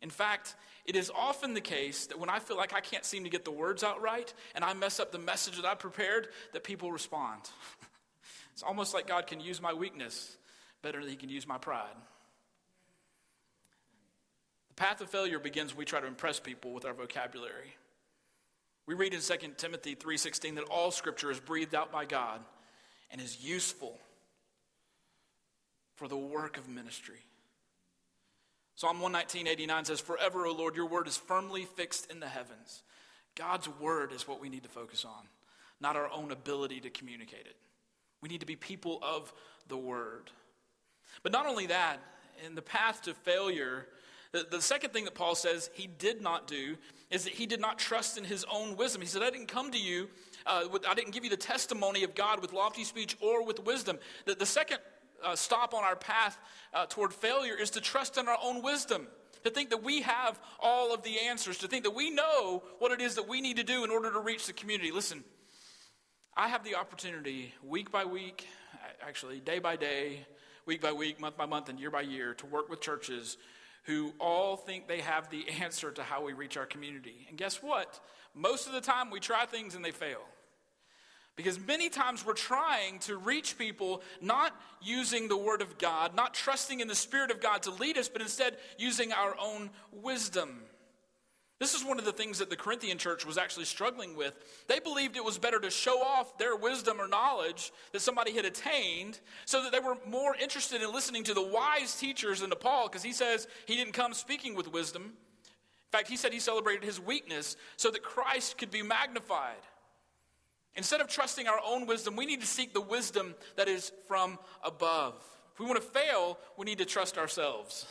In 0.00 0.10
fact, 0.10 0.56
it 0.86 0.96
is 0.96 1.08
often 1.14 1.54
the 1.54 1.60
case 1.60 2.06
that 2.06 2.18
when 2.18 2.30
I 2.30 2.40
feel 2.40 2.56
like 2.56 2.72
I 2.72 2.80
can't 2.80 3.04
seem 3.04 3.22
to 3.22 3.30
get 3.30 3.44
the 3.44 3.52
words 3.52 3.84
out 3.84 4.02
right 4.02 4.32
and 4.56 4.64
I 4.64 4.74
mess 4.74 4.98
up 4.98 5.12
the 5.12 5.20
message 5.20 5.54
that 5.54 5.64
I 5.64 5.76
prepared, 5.76 6.30
that 6.52 6.64
people 6.64 6.90
respond. 6.90 7.42
It's 8.52 8.62
almost 8.62 8.94
like 8.94 9.06
God 9.06 9.26
can 9.26 9.40
use 9.40 9.60
my 9.60 9.72
weakness 9.72 10.36
better 10.82 11.00
than 11.00 11.08
he 11.08 11.16
can 11.16 11.28
use 11.28 11.46
my 11.46 11.58
pride. 11.58 11.96
The 14.68 14.74
path 14.74 15.00
of 15.00 15.10
failure 15.10 15.38
begins 15.38 15.72
when 15.72 15.78
we 15.78 15.84
try 15.84 16.00
to 16.00 16.06
impress 16.06 16.40
people 16.40 16.72
with 16.72 16.84
our 16.84 16.94
vocabulary. 16.94 17.76
We 18.86 18.94
read 18.94 19.14
in 19.14 19.20
2 19.20 19.58
Timothy 19.58 19.94
3:16 19.94 20.56
that 20.56 20.64
all 20.64 20.90
scripture 20.90 21.30
is 21.30 21.40
breathed 21.40 21.74
out 21.74 21.92
by 21.92 22.04
God 22.04 22.44
and 23.10 23.20
is 23.20 23.44
useful 23.44 24.00
for 25.94 26.08
the 26.08 26.16
work 26.16 26.56
of 26.56 26.68
ministry. 26.68 27.22
Psalm 28.74 29.00
119:89 29.00 29.84
says, 29.84 30.00
"Forever, 30.00 30.46
O 30.46 30.52
Lord, 30.52 30.74
your 30.74 30.86
word 30.86 31.06
is 31.06 31.16
firmly 31.16 31.64
fixed 31.64 32.10
in 32.10 32.20
the 32.20 32.28
heavens." 32.28 32.82
God's 33.34 33.68
word 33.68 34.12
is 34.12 34.26
what 34.26 34.40
we 34.40 34.48
need 34.48 34.64
to 34.64 34.68
focus 34.68 35.04
on, 35.04 35.28
not 35.80 35.96
our 35.96 36.10
own 36.10 36.32
ability 36.32 36.80
to 36.80 36.90
communicate 36.90 37.46
it. 37.46 37.56
We 38.22 38.28
need 38.28 38.40
to 38.40 38.46
be 38.46 38.56
people 38.56 38.98
of 39.02 39.32
the 39.68 39.76
word. 39.76 40.30
But 41.22 41.32
not 41.32 41.46
only 41.46 41.66
that, 41.66 41.98
in 42.46 42.54
the 42.54 42.62
path 42.62 43.02
to 43.02 43.14
failure, 43.14 43.86
the, 44.32 44.62
second 44.62 44.94
thing 44.94 45.04
that 45.04 45.14
Paul 45.14 45.34
says 45.34 45.68
he 45.74 45.86
did 45.86 46.22
not 46.22 46.46
do 46.46 46.76
is 47.10 47.24
that 47.24 47.34
he 47.34 47.44
did 47.44 47.60
not 47.60 47.78
trust 47.78 48.16
in 48.16 48.24
his 48.24 48.46
own 48.50 48.76
wisdom. 48.76 49.02
He 49.02 49.08
said, 49.08 49.22
I 49.22 49.28
didn't 49.28 49.48
come 49.48 49.70
to 49.72 49.78
you, 49.78 50.08
uh, 50.46 50.64
with, 50.72 50.86
I 50.86 50.94
didn't 50.94 51.12
give 51.12 51.22
you 51.24 51.30
the 51.30 51.36
testimony 51.36 52.02
of 52.02 52.14
God 52.14 52.40
with 52.40 52.54
lofty 52.54 52.84
speech 52.84 53.16
or 53.20 53.44
with 53.44 53.62
wisdom. 53.64 53.98
The, 54.24 54.34
the 54.34 54.46
second 54.46 54.78
uh, 55.22 55.36
stop 55.36 55.74
on 55.74 55.84
our 55.84 55.96
path 55.96 56.38
uh, 56.72 56.86
toward 56.86 57.12
failure 57.12 57.54
is 57.54 57.70
to 57.70 57.80
trust 57.80 58.16
in 58.16 58.26
our 58.26 58.38
own 58.42 58.62
wisdom. 58.62 59.06
To 59.44 59.50
think 59.50 59.70
that 59.70 59.82
we 59.82 60.02
have 60.02 60.40
all 60.60 60.94
of 60.94 61.02
the 61.02 61.18
answers, 61.18 61.58
to 61.58 61.68
think 61.68 61.84
that 61.84 61.94
we 61.94 62.10
know 62.10 62.62
what 62.78 62.92
it 62.92 63.00
is 63.00 63.16
that 63.16 63.28
we 63.28 63.40
need 63.40 63.56
to 63.56 63.64
do 63.64 63.84
in 63.84 63.90
order 63.90 64.10
to 64.12 64.20
reach 64.20 64.46
the 64.46 64.52
community. 64.52 64.92
Listen, 64.92 65.24
I 66.34 66.48
have 66.48 66.64
the 66.64 66.76
opportunity 66.76 67.52
week 67.62 67.92
by 67.92 68.06
week, 68.06 68.46
actually 69.06 69.38
day 69.40 69.58
by 69.58 69.76
day, 69.76 70.26
week 70.64 70.80
by 70.80 70.92
week, 70.92 71.20
month 71.20 71.36
by 71.36 71.44
month, 71.44 71.68
and 71.68 71.78
year 71.78 71.90
by 71.90 72.00
year 72.00 72.32
to 72.34 72.46
work 72.46 72.70
with 72.70 72.80
churches 72.80 73.36
who 73.84 74.14
all 74.18 74.56
think 74.56 74.88
they 74.88 75.00
have 75.00 75.28
the 75.28 75.44
answer 75.60 75.90
to 75.90 76.02
how 76.02 76.24
we 76.24 76.32
reach 76.32 76.56
our 76.56 76.64
community. 76.64 77.26
And 77.28 77.36
guess 77.36 77.62
what? 77.62 78.00
Most 78.34 78.66
of 78.66 78.72
the 78.72 78.80
time 78.80 79.10
we 79.10 79.20
try 79.20 79.44
things 79.44 79.74
and 79.74 79.84
they 79.84 79.90
fail. 79.90 80.22
Because 81.36 81.60
many 81.60 81.90
times 81.90 82.24
we're 82.24 82.32
trying 82.32 82.98
to 83.00 83.18
reach 83.18 83.58
people 83.58 84.02
not 84.22 84.58
using 84.80 85.28
the 85.28 85.36
Word 85.36 85.60
of 85.60 85.76
God, 85.76 86.14
not 86.14 86.32
trusting 86.32 86.80
in 86.80 86.88
the 86.88 86.94
Spirit 86.94 87.30
of 87.30 87.42
God 87.42 87.62
to 87.64 87.70
lead 87.72 87.98
us, 87.98 88.08
but 88.08 88.22
instead 88.22 88.56
using 88.78 89.12
our 89.12 89.34
own 89.38 89.68
wisdom. 89.92 90.62
This 91.62 91.74
is 91.74 91.84
one 91.84 92.00
of 92.00 92.04
the 92.04 92.10
things 92.10 92.40
that 92.40 92.50
the 92.50 92.56
Corinthian 92.56 92.98
church 92.98 93.24
was 93.24 93.38
actually 93.38 93.66
struggling 93.66 94.16
with. 94.16 94.34
They 94.66 94.80
believed 94.80 95.16
it 95.16 95.24
was 95.24 95.38
better 95.38 95.60
to 95.60 95.70
show 95.70 96.02
off 96.02 96.36
their 96.36 96.56
wisdom 96.56 97.00
or 97.00 97.06
knowledge 97.06 97.70
that 97.92 98.00
somebody 98.00 98.32
had 98.32 98.44
attained 98.44 99.20
so 99.44 99.62
that 99.62 99.70
they 99.70 99.78
were 99.78 99.96
more 100.04 100.34
interested 100.34 100.82
in 100.82 100.92
listening 100.92 101.22
to 101.22 101.34
the 101.34 101.46
wise 101.46 101.94
teachers 101.94 102.40
than 102.40 102.50
to 102.50 102.56
Paul 102.56 102.88
because 102.88 103.04
he 103.04 103.12
says 103.12 103.46
he 103.66 103.76
didn't 103.76 103.92
come 103.92 104.12
speaking 104.12 104.56
with 104.56 104.72
wisdom. 104.72 105.02
In 105.04 105.92
fact, 105.92 106.08
he 106.08 106.16
said 106.16 106.32
he 106.32 106.40
celebrated 106.40 106.82
his 106.82 106.98
weakness 106.98 107.54
so 107.76 107.92
that 107.92 108.02
Christ 108.02 108.58
could 108.58 108.72
be 108.72 108.82
magnified. 108.82 109.62
Instead 110.74 111.00
of 111.00 111.06
trusting 111.06 111.46
our 111.46 111.60
own 111.64 111.86
wisdom, 111.86 112.16
we 112.16 112.26
need 112.26 112.40
to 112.40 112.46
seek 112.48 112.74
the 112.74 112.80
wisdom 112.80 113.36
that 113.54 113.68
is 113.68 113.92
from 114.08 114.36
above. 114.64 115.14
If 115.52 115.60
we 115.60 115.66
want 115.66 115.80
to 115.80 115.88
fail, 115.88 116.40
we 116.56 116.64
need 116.64 116.78
to 116.78 116.84
trust 116.84 117.18
ourselves. 117.18 117.86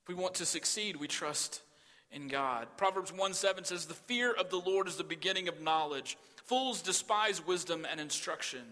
If 0.00 0.08
we 0.08 0.14
want 0.14 0.36
to 0.36 0.46
succeed, 0.46 0.96
we 0.96 1.08
trust 1.08 1.60
in 2.12 2.28
God. 2.28 2.68
Proverbs 2.76 3.12
1 3.12 3.34
7 3.34 3.64
says, 3.64 3.86
The 3.86 3.94
fear 3.94 4.32
of 4.32 4.50
the 4.50 4.58
Lord 4.58 4.88
is 4.88 4.96
the 4.96 5.04
beginning 5.04 5.48
of 5.48 5.60
knowledge. 5.60 6.16
Fools 6.44 6.80
despise 6.80 7.46
wisdom 7.46 7.86
and 7.90 8.00
instruction. 8.00 8.62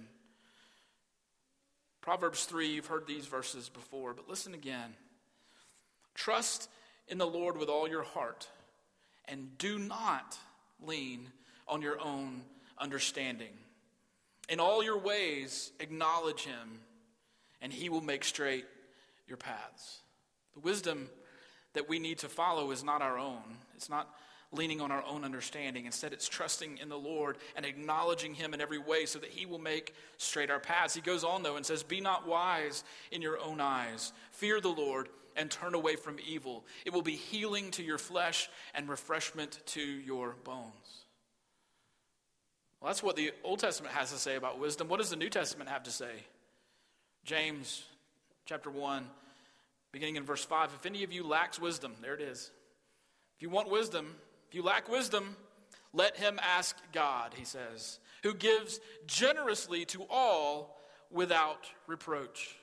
Proverbs 2.00 2.45
3, 2.45 2.69
you've 2.69 2.87
heard 2.87 3.07
these 3.07 3.26
verses 3.26 3.69
before, 3.69 4.14
but 4.14 4.28
listen 4.28 4.55
again. 4.55 4.95
Trust 6.14 6.71
in 7.09 7.19
the 7.19 7.26
Lord 7.26 7.59
with 7.59 7.69
all 7.69 7.88
your 7.88 8.05
heart, 8.05 8.49
and 9.26 9.59
do 9.59 9.78
not 9.78 10.38
lean 10.81 11.26
on 11.69 11.83
your 11.83 12.00
own 12.00 12.43
understanding. 12.78 13.52
In 14.49 14.61
all 14.61 14.83
your 14.83 14.99
ways, 14.99 15.73
acknowledge 15.81 16.45
him, 16.45 16.81
and 17.61 17.73
he 17.73 17.88
will 17.88 18.00
make 18.00 18.25
straight 18.25 18.66
your 19.26 19.37
paths. 19.37 19.99
The 20.55 20.61
wisdom 20.61 21.09
that 21.76 21.88
we 21.88 21.99
need 21.99 22.18
to 22.18 22.28
follow 22.28 22.71
is 22.71 22.85
not 22.85 23.02
our 23.02 23.18
own. 23.18 23.42
It's 23.75 23.88
not 23.88 24.14
leaning 24.52 24.80
on 24.80 24.90
our 24.90 25.04
own 25.04 25.25
understanding. 25.25 25.87
Instead, 25.87 26.12
it's 26.12 26.28
trusting 26.28 26.78
in 26.78 26.88
the 26.88 26.99
Lord 26.99 27.38
and 27.56 27.64
acknowledging 27.64 28.35
Him 28.35 28.54
in 28.54 28.61
every 28.61 28.78
way 28.78 29.06
so 29.06 29.18
that 29.18 29.30
He 29.30 29.47
will 29.47 29.59
make 29.59 29.95
straight 30.18 30.50
our 30.50 30.61
paths. 30.61 30.95
He 30.95 31.00
goes 31.00 31.25
on, 31.25 31.42
though, 31.42 31.56
and 31.56 31.66
says, 31.66 31.83
Be 31.83 32.00
not 32.00 32.26
wise 32.26 32.85
in 33.11 33.23
your 33.23 33.38
own 33.38 33.61
eyes. 33.61 34.12
Fear 34.33 34.61
the 34.61 34.68
Lord 34.68 35.09
and 35.37 35.50
turn 35.50 35.75
away 35.75 35.97
from 35.97 36.16
evil. 36.26 36.64
It 36.85 36.92
will 36.92 37.02
be 37.02 37.16
healing 37.16 37.71
to 37.73 37.83
your 37.83 37.99
flesh 37.99 38.49
and 38.75 38.88
refreshment 38.88 39.61
to 39.66 39.80
your 39.80 40.35
bones. 40.45 41.04
Well, 42.80 42.88
that's 42.88 43.02
what 43.02 43.16
the 43.16 43.33
Old 43.42 43.59
Testament 43.59 43.95
has 43.95 44.12
to 44.12 44.18
say 44.18 44.37
about 44.37 44.59
wisdom. 44.59 44.88
What 44.88 45.00
does 45.00 45.11
the 45.11 45.16
New 45.16 45.30
Testament 45.30 45.68
have 45.71 45.83
to 45.85 45.90
say? 45.90 46.12
James 47.25 47.83
chapter 48.45 48.71
1 48.71 49.06
beginning 49.97 50.17
in 50.17 50.25
verse 50.25 50.45
5. 50.45 50.73
If 50.75 50.85
any 50.85 51.05
of 51.05 51.12
you 51.12 51.26
lacks 51.26 51.59
wisdom, 51.59 51.95
there 52.03 52.12
it 52.12 52.21
is. 52.21 52.50
If 53.37 53.43
you 53.43 53.49
want 53.49 53.71
wisdom, 53.71 54.15
if 54.47 54.55
you 54.55 54.62
lack 54.62 54.91
wisdom, 54.91 55.37
let 55.95 56.19
him 56.19 56.38
ask 56.43 56.76
God, 56.93 57.33
he 57.35 57.47
says, 57.47 57.99
who 58.23 58.35
gives 58.35 58.79
generously 59.07 59.87
to 59.87 60.05
all 60.11 60.79
without 61.11 61.65
reproach. 61.87 62.55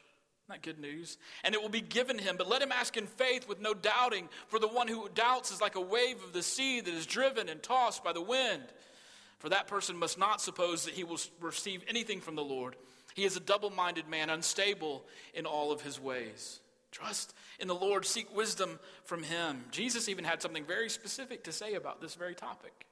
Not 0.48 0.62
good 0.62 0.78
news. 0.78 1.18
And 1.44 1.56
it 1.56 1.62
will 1.62 1.70
be 1.70 1.82
given 1.82 2.20
him, 2.20 2.36
but 2.38 2.48
let 2.48 2.62
him 2.62 2.72
ask 2.72 2.98
in 2.98 3.08
faith 3.08 3.48
with 3.48 3.60
no 3.60 3.74
doubting, 3.74 4.30
for 4.48 4.60
the 4.60 4.68
one 4.68 4.88
who 4.88 5.10
doubts 5.16 5.52
is 5.52 5.60
like 5.60 5.74
a 5.74 5.82
wave 5.82 6.24
of 6.24 6.34
the 6.34 6.44
sea 6.44 6.82
that 6.82 6.94
is 6.94 7.08
driven 7.08 7.50
and 7.50 7.64
tossed 7.64 8.04
by 8.04 8.14
the 8.14 8.22
wind. 8.22 8.62
For 9.40 9.50
that 9.50 9.68
person 9.68 9.98
must 9.98 10.20
not 10.20 10.40
suppose 10.40 10.86
that 10.86 10.94
he 10.94 11.04
will 11.04 11.20
receive 11.42 11.84
anything 11.88 12.22
from 12.22 12.36
the 12.36 12.44
Lord. 12.44 12.76
He 13.16 13.24
is 13.24 13.36
a 13.36 13.40
double 13.40 13.72
minded 13.72 14.08
man, 14.08 14.30
unstable 14.30 15.04
in 15.34 15.48
all 15.48 15.72
of 15.72 15.82
his 15.82 16.00
ways. 16.00 16.60
Trust 16.94 17.34
in 17.60 17.68
the 17.68 17.76
Lord, 17.76 18.06
seek 18.06 18.34
wisdom 18.36 18.80
from 19.04 19.24
him. 19.24 19.66
Jesus 19.72 20.08
even 20.08 20.24
had 20.24 20.42
something 20.42 20.64
very 20.64 20.90
specific 20.90 21.44
to 21.46 21.52
say 21.52 21.74
about 21.74 22.00
this 22.00 22.14
very 22.14 22.36
topic. 22.36 22.86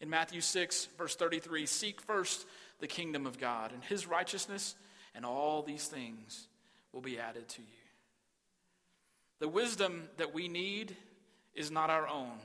In 0.00 0.08
Matthew 0.08 0.40
6, 0.40 0.88
verse 0.96 1.16
33, 1.16 1.66
seek 1.66 2.00
first 2.00 2.46
the 2.78 2.86
kingdom 2.86 3.26
of 3.26 3.38
God 3.38 3.72
and 3.72 3.82
his 3.82 4.06
righteousness, 4.06 4.76
and 5.14 5.24
all 5.24 5.62
these 5.62 5.88
things 5.88 6.46
will 6.92 7.00
be 7.00 7.18
added 7.18 7.48
to 7.48 7.62
you. 7.62 7.66
The 9.40 9.48
wisdom 9.48 10.08
that 10.18 10.32
we 10.32 10.46
need 10.46 10.96
is 11.52 11.70
not 11.70 11.90
our 11.90 12.06
own. 12.06 12.38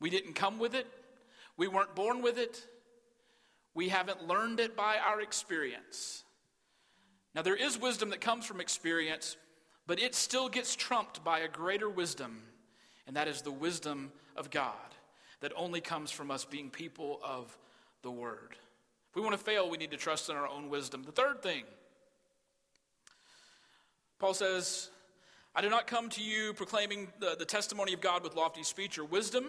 We 0.00 0.08
didn't 0.08 0.32
come 0.32 0.58
with 0.58 0.74
it, 0.74 0.86
we 1.58 1.68
weren't 1.68 1.94
born 1.94 2.22
with 2.22 2.38
it, 2.38 2.64
we 3.74 3.90
haven't 3.90 4.26
learned 4.26 4.60
it 4.60 4.76
by 4.76 4.96
our 4.96 5.20
experience. 5.20 6.24
Now, 7.34 7.42
there 7.42 7.54
is 7.54 7.78
wisdom 7.78 8.10
that 8.10 8.22
comes 8.22 8.46
from 8.46 8.62
experience, 8.62 9.36
but 9.86 10.00
it 10.00 10.14
still 10.14 10.48
gets 10.48 10.74
trumped 10.74 11.22
by 11.22 11.40
a 11.40 11.48
greater 11.48 11.88
wisdom, 11.88 12.42
and 13.06 13.16
that 13.16 13.28
is 13.28 13.42
the 13.42 13.52
wisdom 13.52 14.12
of 14.36 14.50
God 14.50 14.74
that 15.40 15.52
only 15.56 15.80
comes 15.80 16.10
from 16.10 16.30
us 16.30 16.44
being 16.44 16.70
people 16.70 17.20
of 17.22 17.56
the 18.02 18.10
Word. 18.10 18.56
If 19.10 19.16
we 19.16 19.22
want 19.22 19.32
to 19.32 19.42
fail, 19.42 19.70
we 19.70 19.78
need 19.78 19.90
to 19.92 19.96
trust 19.96 20.28
in 20.28 20.36
our 20.36 20.48
own 20.48 20.70
wisdom. 20.70 21.02
The 21.04 21.12
third 21.12 21.42
thing, 21.42 21.62
Paul 24.18 24.34
says, 24.34 24.90
I 25.56 25.62
did 25.62 25.70
not 25.70 25.86
come 25.86 26.10
to 26.10 26.22
you 26.22 26.52
proclaiming 26.52 27.08
the, 27.18 27.34
the 27.36 27.46
testimony 27.46 27.94
of 27.94 28.00
God 28.00 28.22
with 28.22 28.36
lofty 28.36 28.62
speech 28.62 28.98
or 28.98 29.04
wisdom 29.04 29.46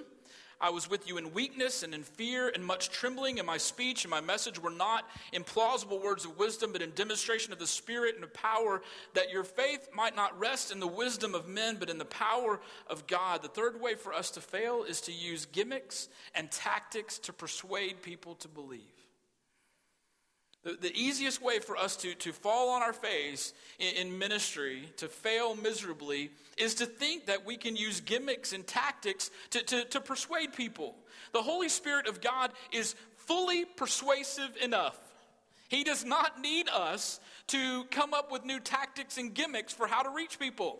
I 0.59 0.71
was 0.71 0.89
with 0.89 1.07
you 1.07 1.17
in 1.17 1.33
weakness 1.33 1.83
and 1.83 1.93
in 1.93 2.01
fear 2.01 2.49
and 2.49 2.65
much 2.65 2.89
trembling, 2.89 3.37
and 3.37 3.45
my 3.45 3.57
speech 3.57 4.03
and 4.03 4.11
my 4.11 4.21
message 4.21 4.59
were 4.59 4.71
not 4.71 5.07
in 5.31 5.43
plausible 5.43 5.99
words 5.99 6.25
of 6.25 6.37
wisdom, 6.39 6.71
but 6.71 6.81
in 6.81 6.91
demonstration 6.91 7.53
of 7.53 7.59
the 7.59 7.67
Spirit 7.67 8.15
and 8.15 8.23
of 8.23 8.33
power, 8.33 8.81
that 9.13 9.29
your 9.29 9.43
faith 9.43 9.89
might 9.93 10.15
not 10.15 10.37
rest 10.39 10.71
in 10.71 10.79
the 10.79 10.87
wisdom 10.87 11.35
of 11.35 11.47
men, 11.47 11.77
but 11.79 11.91
in 11.91 11.99
the 11.99 12.05
power 12.05 12.59
of 12.87 13.05
God. 13.05 13.43
The 13.43 13.49
third 13.49 13.79
way 13.79 13.93
for 13.93 14.13
us 14.13 14.31
to 14.31 14.41
fail 14.41 14.83
is 14.83 15.01
to 15.01 15.11
use 15.11 15.45
gimmicks 15.45 16.09
and 16.33 16.49
tactics 16.49 17.19
to 17.19 17.33
persuade 17.33 18.01
people 18.01 18.33
to 18.35 18.47
believe. 18.47 18.81
The, 20.81 20.91
easiest 20.93 21.41
way 21.41 21.59
for 21.59 21.77
us 21.77 21.95
to, 21.97 22.13
to 22.15 22.33
fall 22.33 22.69
on 22.69 22.81
our 22.81 22.91
face 22.91 23.53
in, 23.79 24.07
in 24.07 24.19
ministry, 24.19 24.89
to 24.97 25.07
fail 25.07 25.55
miserably, 25.55 26.29
is 26.57 26.75
to 26.75 26.85
think 26.85 27.27
that 27.27 27.45
we 27.45 27.55
can 27.55 27.77
use 27.77 28.01
gimmicks 28.01 28.51
and 28.51 28.67
tactics 28.67 29.31
to, 29.51 29.63
to, 29.63 29.85
to 29.85 30.01
persuade 30.01 30.53
people. 30.53 30.95
The 31.31 31.41
Holy 31.41 31.69
Spirit 31.69 32.07
of 32.07 32.19
God 32.19 32.51
is 32.73 32.95
fully 33.15 33.63
persuasive 33.63 34.57
enough. 34.61 34.99
He 35.69 35.85
does 35.85 36.03
not 36.03 36.41
need 36.41 36.67
us 36.67 37.21
to 37.47 37.85
come 37.85 38.13
up 38.13 38.29
with 38.29 38.43
new 38.43 38.59
tactics 38.59 39.17
and 39.17 39.33
gimmicks 39.33 39.73
for 39.73 39.87
how 39.87 40.03
to 40.03 40.09
reach 40.09 40.37
people. 40.37 40.79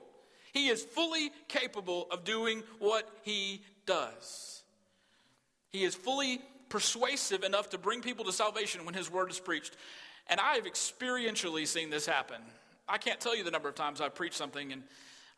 He 0.52 0.68
is 0.68 0.84
fully 0.84 1.32
capable 1.48 2.08
of 2.12 2.26
doing 2.26 2.64
what 2.80 3.10
he 3.24 3.62
does. 3.86 4.64
He 5.70 5.84
is 5.84 5.96
fully 5.96 6.42
persuasive 6.70 7.44
enough 7.44 7.70
to 7.70 7.78
bring 7.78 8.02
people 8.02 8.26
to 8.26 8.32
salvation 8.32 8.86
when 8.86 8.94
his 8.94 9.12
word 9.12 9.32
is 9.32 9.40
preached. 9.40 9.76
And 10.28 10.40
I 10.40 10.56
have 10.56 10.66
experientially 10.66 11.66
seen 11.68 11.90
this 11.90 12.06
happen. 12.06 12.42
I 12.88 12.98
can't 12.98 13.20
tell 13.20 13.36
you 13.36 13.44
the 13.44 13.52
number 13.52 13.70
of 13.70 13.76
times 13.76 14.02
I've 14.02 14.16
preached 14.16 14.36
something 14.36 14.72
and 14.72 14.84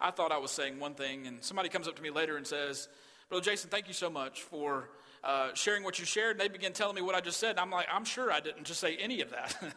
I 0.02 0.12
thought 0.12 0.32
I 0.32 0.38
was 0.38 0.52
saying 0.52 0.80
one 0.80 0.94
thing, 0.94 1.28
and 1.28 1.44
somebody 1.44 1.68
comes 1.68 1.86
up 1.86 1.96
to 1.98 2.02
me 2.02 2.10
later 2.10 2.38
and 2.38 2.48
says, 2.48 2.88
Brother 3.28 3.44
Jason, 3.44 3.70
thank 3.70 3.90
you 3.90 3.94
so 3.94 4.10
much 4.10 4.44
for 4.44 4.90
uh, 5.26 5.50
sharing 5.54 5.84
what 5.84 6.00
you 6.00 6.06
shared. 6.06 6.32
And 6.32 6.40
they 6.40 6.48
begin 6.48 6.72
telling 6.72 6.96
me 6.96 7.02
what 7.02 7.16
I 7.16 7.20
just 7.20 7.38
said. 7.38 7.52
And 7.52 7.60
I'm 7.60 7.70
like, 7.70 7.88
I'm 7.92 8.06
sure 8.06 8.32
I 8.32 8.40
didn't 8.40 8.64
just 8.64 8.80
say 8.80 8.96
any 8.96 9.20
of 9.20 9.32
that. 9.32 9.62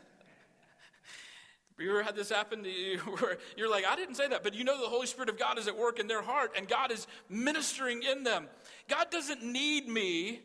you 1.82 1.90
ever 1.90 2.04
had 2.04 2.14
this 2.14 2.30
happen 2.30 2.62
to 2.62 2.70
you 2.70 2.98
where 3.18 3.38
you're 3.56 3.68
like, 3.68 3.84
I 3.84 3.96
didn't 3.96 4.14
say 4.14 4.28
that, 4.28 4.44
but 4.44 4.54
you 4.54 4.62
know 4.62 4.80
the 4.80 4.88
Holy 4.88 5.08
Spirit 5.08 5.28
of 5.28 5.38
God 5.38 5.58
is 5.58 5.66
at 5.66 5.76
work 5.76 5.98
in 5.98 6.06
their 6.06 6.22
heart 6.22 6.52
and 6.56 6.68
God 6.68 6.92
is 6.92 7.08
ministering 7.28 8.04
in 8.04 8.22
them. 8.22 8.46
God 8.88 9.10
doesn't 9.10 9.42
need 9.42 9.88
me 9.88 10.40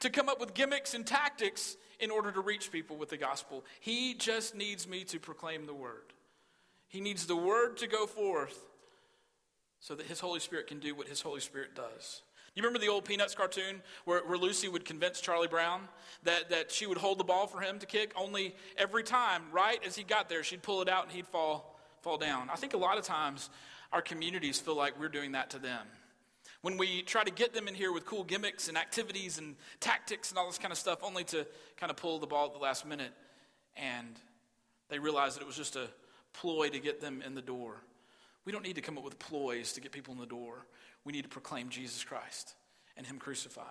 to 0.00 0.10
come 0.10 0.28
up 0.28 0.40
with 0.40 0.54
gimmicks 0.54 0.94
and 0.94 1.06
tactics 1.06 1.76
in 1.98 2.10
order 2.10 2.32
to 2.32 2.40
reach 2.40 2.72
people 2.72 2.96
with 2.96 3.10
the 3.10 3.16
gospel. 3.16 3.64
He 3.80 4.14
just 4.14 4.54
needs 4.54 4.88
me 4.88 5.04
to 5.04 5.20
proclaim 5.20 5.66
the 5.66 5.74
word. 5.74 6.12
He 6.88 7.00
needs 7.00 7.26
the 7.26 7.36
word 7.36 7.76
to 7.78 7.86
go 7.86 8.06
forth 8.06 8.58
so 9.78 9.94
that 9.94 10.06
his 10.06 10.20
Holy 10.20 10.40
Spirit 10.40 10.66
can 10.66 10.78
do 10.78 10.94
what 10.94 11.08
his 11.08 11.20
Holy 11.20 11.40
Spirit 11.40 11.74
does. 11.74 12.22
You 12.54 12.62
remember 12.62 12.80
the 12.84 12.90
old 12.90 13.04
Peanuts 13.04 13.34
cartoon 13.34 13.80
where, 14.04 14.20
where 14.20 14.36
Lucy 14.36 14.68
would 14.68 14.84
convince 14.84 15.20
Charlie 15.20 15.46
Brown 15.46 15.82
that, 16.24 16.50
that 16.50 16.72
she 16.72 16.86
would 16.86 16.98
hold 16.98 17.18
the 17.18 17.24
ball 17.24 17.46
for 17.46 17.60
him 17.60 17.78
to 17.78 17.86
kick? 17.86 18.12
Only 18.16 18.56
every 18.76 19.04
time, 19.04 19.44
right 19.52 19.80
as 19.86 19.94
he 19.94 20.02
got 20.02 20.28
there, 20.28 20.42
she'd 20.42 20.62
pull 20.62 20.82
it 20.82 20.88
out 20.88 21.04
and 21.04 21.12
he'd 21.12 21.28
fall, 21.28 21.78
fall 22.02 22.18
down. 22.18 22.50
I 22.50 22.56
think 22.56 22.74
a 22.74 22.78
lot 22.78 22.98
of 22.98 23.04
times 23.04 23.50
our 23.92 24.02
communities 24.02 24.58
feel 24.58 24.76
like 24.76 24.98
we're 24.98 25.08
doing 25.08 25.32
that 25.32 25.50
to 25.50 25.58
them. 25.58 25.86
When 26.62 26.76
we 26.76 27.02
try 27.02 27.24
to 27.24 27.30
get 27.30 27.54
them 27.54 27.68
in 27.68 27.74
here 27.74 27.92
with 27.92 28.04
cool 28.04 28.22
gimmicks 28.22 28.68
and 28.68 28.76
activities 28.76 29.38
and 29.38 29.56
tactics 29.80 30.30
and 30.30 30.38
all 30.38 30.46
this 30.46 30.58
kind 30.58 30.72
of 30.72 30.78
stuff, 30.78 30.98
only 31.02 31.24
to 31.24 31.46
kind 31.78 31.90
of 31.90 31.96
pull 31.96 32.18
the 32.18 32.26
ball 32.26 32.46
at 32.46 32.52
the 32.52 32.58
last 32.58 32.84
minute. 32.86 33.12
And 33.76 34.14
they 34.90 34.98
realize 34.98 35.34
that 35.34 35.40
it 35.40 35.46
was 35.46 35.56
just 35.56 35.76
a 35.76 35.88
ploy 36.34 36.68
to 36.68 36.78
get 36.78 37.00
them 37.00 37.22
in 37.24 37.34
the 37.34 37.42
door. 37.42 37.76
We 38.44 38.52
don't 38.52 38.64
need 38.64 38.76
to 38.76 38.82
come 38.82 38.98
up 38.98 39.04
with 39.04 39.18
ploys 39.18 39.72
to 39.74 39.80
get 39.80 39.92
people 39.92 40.12
in 40.12 40.20
the 40.20 40.26
door. 40.26 40.66
We 41.04 41.12
need 41.12 41.22
to 41.22 41.28
proclaim 41.28 41.70
Jesus 41.70 42.04
Christ 42.04 42.54
and 42.96 43.06
Him 43.06 43.18
crucified. 43.18 43.64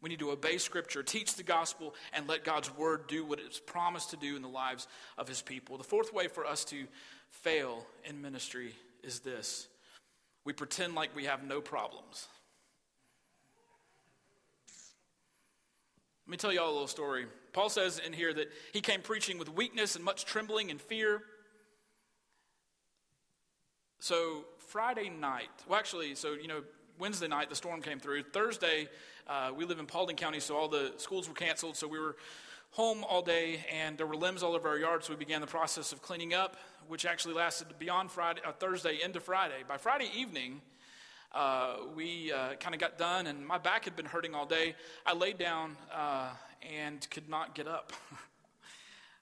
We 0.00 0.08
need 0.08 0.20
to 0.20 0.30
obey 0.30 0.58
Scripture, 0.58 1.02
teach 1.02 1.34
the 1.34 1.42
gospel, 1.42 1.94
and 2.12 2.28
let 2.28 2.44
God's 2.44 2.74
word 2.76 3.08
do 3.08 3.24
what 3.24 3.40
it's 3.40 3.58
promised 3.58 4.10
to 4.10 4.16
do 4.16 4.36
in 4.36 4.42
the 4.42 4.48
lives 4.48 4.86
of 5.16 5.28
His 5.28 5.42
people. 5.42 5.76
The 5.76 5.84
fourth 5.84 6.12
way 6.12 6.28
for 6.28 6.46
us 6.46 6.64
to 6.66 6.86
fail 7.30 7.84
in 8.04 8.22
ministry 8.22 8.74
is 9.02 9.20
this 9.20 9.68
we 10.48 10.54
pretend 10.54 10.94
like 10.94 11.14
we 11.14 11.26
have 11.26 11.44
no 11.44 11.60
problems. 11.60 12.26
Let 16.26 16.30
me 16.30 16.36
tell 16.38 16.54
you 16.54 16.62
all 16.62 16.70
a 16.70 16.72
little 16.72 16.86
story. 16.86 17.26
Paul 17.52 17.68
says 17.68 17.98
in 17.98 18.14
here 18.14 18.32
that 18.32 18.50
he 18.72 18.80
came 18.80 19.02
preaching 19.02 19.38
with 19.38 19.50
weakness 19.50 19.94
and 19.94 20.02
much 20.02 20.24
trembling 20.24 20.70
and 20.70 20.80
fear. 20.80 21.20
So, 24.00 24.46
Friday 24.56 25.10
night, 25.10 25.50
well, 25.68 25.78
actually, 25.78 26.14
so, 26.14 26.32
you 26.32 26.48
know, 26.48 26.62
Wednesday 26.98 27.28
night 27.28 27.50
the 27.50 27.54
storm 27.54 27.82
came 27.82 28.00
through. 28.00 28.22
Thursday, 28.22 28.88
uh, 29.26 29.50
we 29.54 29.66
live 29.66 29.80
in 29.80 29.84
Paulding 29.84 30.16
County, 30.16 30.40
so 30.40 30.56
all 30.56 30.68
the 30.68 30.94
schools 30.96 31.28
were 31.28 31.34
canceled. 31.34 31.76
So 31.76 31.86
we 31.86 31.98
were 31.98 32.16
home 32.70 33.04
all 33.04 33.22
day, 33.22 33.64
and 33.72 33.96
there 33.98 34.06
were 34.06 34.16
limbs 34.16 34.42
all 34.42 34.54
over 34.54 34.68
our 34.68 34.78
yard. 34.78 35.04
So 35.04 35.12
we 35.12 35.18
began 35.18 35.40
the 35.40 35.46
process 35.46 35.92
of 35.92 36.02
cleaning 36.02 36.34
up, 36.34 36.56
which 36.86 37.04
actually 37.06 37.34
lasted 37.34 37.68
beyond 37.78 38.10
Friday, 38.10 38.40
uh, 38.46 38.52
Thursday 38.52 38.98
into 39.02 39.20
Friday. 39.20 39.62
By 39.66 39.76
Friday 39.76 40.10
evening, 40.14 40.60
uh, 41.34 41.76
we 41.94 42.32
uh, 42.32 42.54
kind 42.54 42.74
of 42.74 42.80
got 42.80 42.98
done, 42.98 43.26
and 43.26 43.46
my 43.46 43.58
back 43.58 43.84
had 43.84 43.96
been 43.96 44.06
hurting 44.06 44.34
all 44.34 44.46
day. 44.46 44.74
I 45.04 45.14
laid 45.14 45.38
down 45.38 45.76
uh, 45.92 46.30
and 46.62 47.06
could 47.10 47.28
not 47.28 47.54
get 47.54 47.68
up. 47.68 47.92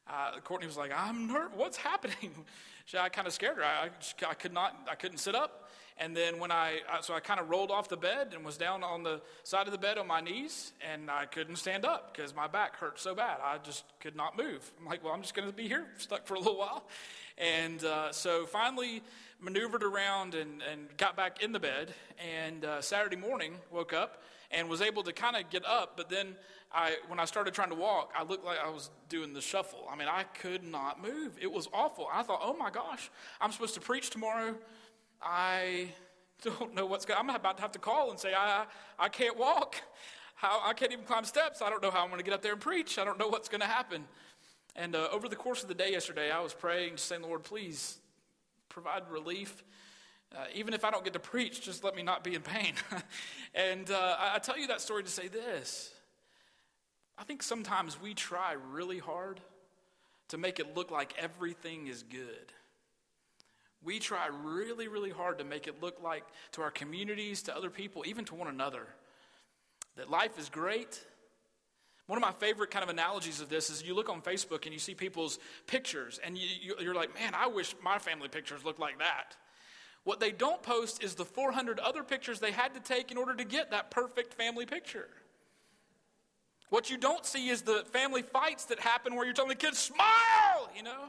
Uh, 0.09 0.39
Courtney 0.45 0.69
was 0.69 0.77
like, 0.77 0.93
"I'm 0.95 1.27
nervous. 1.27 1.57
What's 1.57 1.77
happening?" 1.77 2.31
So 2.89 3.01
I 3.01 3.09
kind 3.09 3.27
of 3.27 3.33
scared 3.33 3.57
her. 3.57 3.65
I, 3.65 3.91
I 4.25 4.35
could 4.35 4.53
not. 4.53 4.77
I 4.89 4.95
couldn't 4.95 5.19
sit 5.19 5.35
up. 5.35 5.66
And 5.99 6.15
then 6.15 6.39
when 6.39 6.53
I, 6.53 6.81
so 7.01 7.15
I 7.15 7.21
kind 7.21 7.41
of 7.41 7.49
rolled 7.49 7.71
off 7.71 7.89
the 7.89 7.97
bed 7.97 8.33
and 8.35 8.45
was 8.45 8.59
down 8.59 8.85
on 8.85 9.03
the 9.03 9.23
side 9.45 9.67
of 9.67 9.73
the 9.73 9.79
bed 9.79 9.97
on 9.97 10.07
my 10.07 10.21
knees, 10.21 10.73
and 10.93 11.11
I 11.11 11.25
couldn't 11.25 11.57
stand 11.57 11.87
up 11.87 12.15
because 12.15 12.35
my 12.35 12.47
back 12.47 12.77
hurt 12.77 13.01
so 13.01 13.15
bad. 13.15 13.39
I 13.43 13.59
just 13.59 13.85
could 14.01 14.15
not 14.15 14.37
move. 14.37 14.71
I'm 14.79 14.87
like, 14.87 15.03
well, 15.03 15.15
I'm 15.15 15.23
just 15.23 15.35
going 15.35 15.49
to 15.49 15.55
be 15.55 15.69
here, 15.69 15.87
stuck 15.97 16.27
for 16.27 16.35
a 16.35 16.39
little 16.39 16.59
while. 16.59 16.87
And 17.39 17.83
uh, 17.85 18.13
so 18.13 18.45
finally 18.45 19.03
maneuvered 19.41 19.83
around 19.83 20.35
and, 20.35 20.63
and 20.71 20.95
got 20.97 21.17
back 21.17 21.43
in 21.43 21.53
the 21.53 21.61
bed. 21.61 21.95
And 22.19 22.65
uh, 22.65 22.83
Saturday 22.83 23.17
morning, 23.17 23.55
woke 23.71 23.93
up 23.93 24.23
and 24.51 24.69
was 24.69 24.81
able 24.81 25.03
to 25.03 25.13
kind 25.13 25.37
of 25.37 25.49
get 25.51 25.65
up. 25.65 25.97
But 25.97 26.09
then 26.09 26.37
I, 26.73 26.97
when 27.09 27.19
I 27.19 27.25
started 27.25 27.55
trying 27.55 27.71
to 27.71 27.75
walk, 27.75 28.13
I 28.17 28.23
looked 28.23 28.45
like 28.45 28.59
I 28.63 28.69
was 28.69 28.91
doing 29.09 29.33
the 29.33 29.41
shuffle. 29.41 29.89
I 29.91 29.97
mean, 29.97 30.09
I 30.09 30.25
could 30.25 30.65
not 30.65 31.03
move. 31.03 31.37
It 31.41 31.51
was 31.51 31.69
awful. 31.73 32.09
I 32.13 32.23
thought, 32.23 32.41
oh 32.43 32.57
my 32.57 32.71
gosh, 32.71 33.11
I'm 33.41 33.53
supposed 33.53 33.75
to 33.75 33.81
preach 33.81 34.11
tomorrow. 34.11 34.55
I 35.23 35.89
don't 36.43 36.75
know 36.75 36.87
what's 36.87 37.05
going 37.05 37.19
I'm 37.19 37.31
about 37.31 37.57
to 37.57 37.63
have 37.63 37.73
to 37.73 37.79
call 37.79 38.11
and 38.11 38.19
say, 38.19 38.35
I, 38.35 38.67
I 38.99 39.09
can't 39.09 39.39
walk. 39.39 39.77
How, 40.35 40.61
I 40.65 40.75
can't 40.75 40.93
even 40.93 41.05
climb 41.05 41.25
steps. 41.25 41.63
I 41.63 41.71
don't 41.71 41.83
know 41.83 41.91
how 41.91 42.03
I'm 42.03 42.09
going 42.09 42.19
to 42.19 42.25
get 42.25 42.35
up 42.35 42.43
there 42.43 42.53
and 42.53 42.61
preach. 42.61 42.99
I 42.99 43.05
don't 43.05 43.19
know 43.19 43.29
what's 43.29 43.49
going 43.49 43.63
to 43.63 43.67
happen. 43.67 44.05
And 44.75 44.95
uh, 44.95 45.09
over 45.11 45.29
the 45.29 45.37
course 45.37 45.63
of 45.63 45.69
the 45.69 45.75
day 45.75 45.93
yesterday, 45.93 46.31
I 46.31 46.41
was 46.41 46.53
praying, 46.53 46.93
just 46.93 47.07
saying, 47.07 47.23
Lord, 47.23 47.43
please 47.43 47.99
provide 48.69 49.09
relief. 49.11 49.65
Uh, 50.35 50.45
even 50.55 50.75
if 50.75 50.85
I 50.85 50.91
don't 50.91 51.05
get 51.05 51.15
to 51.15 51.19
preach, 51.19 51.63
just 51.63 51.83
let 51.83 51.97
me 51.97 52.03
not 52.03 52.23
be 52.23 52.35
in 52.35 52.43
pain. 52.43 52.75
and 53.55 53.91
uh, 53.91 54.17
I, 54.19 54.35
I 54.35 54.39
tell 54.39 54.59
you 54.59 54.67
that 54.67 54.83
story 54.83 55.03
to 55.03 55.11
say 55.11 55.29
this. 55.29 55.95
I 57.17 57.25
think 57.25 57.43
sometimes 57.43 57.99
we 58.01 58.13
try 58.13 58.53
really 58.53 58.99
hard 58.99 59.41
to 60.29 60.37
make 60.37 60.59
it 60.59 60.77
look 60.77 60.91
like 60.91 61.15
everything 61.19 61.87
is 61.87 62.03
good. 62.03 62.53
We 63.87 64.01
try 64.01 64.29
really, 64.43 64.89
really 64.89 65.11
hard 65.11 65.39
to 65.39 65.45
make 65.45 65.69
it 65.69 65.81
look 65.81 66.03
like 66.03 66.25
to 66.53 66.63
our 66.63 66.73
communities, 66.73 67.43
to 67.43 67.57
other 67.57 67.71
people, 67.71 68.03
even 68.05 68.25
to 68.25 68.35
one 68.35 68.49
another, 68.49 68.83
that 69.97 70.11
life 70.11 70.37
is 70.41 70.49
great. 70.49 71.01
One 72.09 72.17
of 72.17 72.21
my 72.21 72.33
favorite 72.33 72.73
kind 72.73 72.83
of 72.83 72.89
analogies 72.89 73.41
of 73.41 73.49
this 73.49 73.71
is 73.71 73.85
you 73.85 73.95
look 73.95 74.09
on 74.09 74.23
Facebook 74.23 74.65
and 74.65 74.73
you 74.73 74.81
see 74.81 74.95
people's 74.95 75.39
pictures, 75.69 76.19
and 76.25 76.37
you, 76.37 76.75
you, 76.81 76.91
are 76.91 76.95
like, 76.95 77.15
man, 77.15 77.33
I 77.37 77.47
wish 77.47 77.77
my 77.81 78.01
family 78.01 78.27
pictures 78.27 78.65
looked 78.65 78.81
like 78.81 78.99
that. 78.99 79.37
What 80.03 80.19
they 80.19 80.33
don't 80.33 80.63
post 80.65 81.05
is 81.05 81.15
the 81.15 81.25
400 81.25 81.79
other 81.79 82.03
pictures 82.03 82.41
they 82.41 82.51
had 82.51 82.75
to 82.75 82.81
take 82.81 83.13
in 83.13 83.17
order 83.17 83.37
to 83.37 83.45
get 83.45 83.71
that 83.71 83.93
perfect 83.93 84.35
family 84.35 84.67
picture. 84.67 85.09
What 86.71 86.91
you 86.91 86.97
don't 86.97 87.25
see 87.25 87.51
is 87.51 87.63
the 87.63 87.85
family 87.93 88.23
fights 88.23 88.65
that 88.65 88.81
happen 88.81 89.15
where 89.15 89.25
you're 89.25 89.35
telling 89.35 89.51
the 89.51 89.55
kids, 89.55 89.79
smile, 89.79 90.71
you 90.77 90.83
know? 90.83 91.05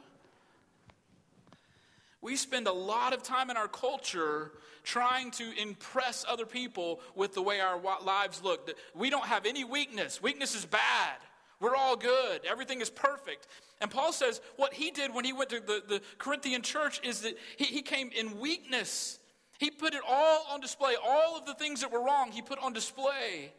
We 2.27 2.35
spend 2.35 2.67
a 2.67 2.73
lot 2.73 3.13
of 3.13 3.23
time 3.23 3.49
in 3.49 3.55
our 3.55 3.69
culture 3.69 4.51
trying 4.83 5.31
to 5.31 5.49
impress 5.57 6.25
other 6.27 6.45
people 6.45 6.99
with 7.15 7.33
the 7.33 7.41
way 7.41 7.61
our 7.61 7.79
lives 8.03 8.43
look. 8.43 8.69
We 8.93 9.09
don't 9.09 9.27
have 9.27 9.45
any 9.45 9.63
weakness. 9.63 10.21
Weakness 10.21 10.53
is 10.53 10.65
bad. 10.65 11.15
We're 11.61 11.77
all 11.77 11.95
good. 11.95 12.41
Everything 12.45 12.81
is 12.81 12.89
perfect. 12.89 13.47
And 13.79 13.89
Paul 13.89 14.11
says 14.11 14.41
what 14.57 14.73
he 14.73 14.91
did 14.91 15.15
when 15.15 15.23
he 15.23 15.31
went 15.31 15.51
to 15.51 15.61
the, 15.61 15.81
the 15.87 16.01
Corinthian 16.17 16.63
church 16.63 16.99
is 17.01 17.21
that 17.21 17.37
he, 17.55 17.63
he 17.63 17.81
came 17.81 18.09
in 18.13 18.41
weakness. 18.41 19.19
He 19.57 19.71
put 19.71 19.93
it 19.93 20.01
all 20.05 20.47
on 20.51 20.59
display. 20.59 20.95
All 21.01 21.37
of 21.37 21.45
the 21.45 21.53
things 21.53 21.79
that 21.79 21.93
were 21.93 22.03
wrong, 22.03 22.33
he 22.33 22.41
put 22.41 22.59
on 22.59 22.73
display 22.73 23.53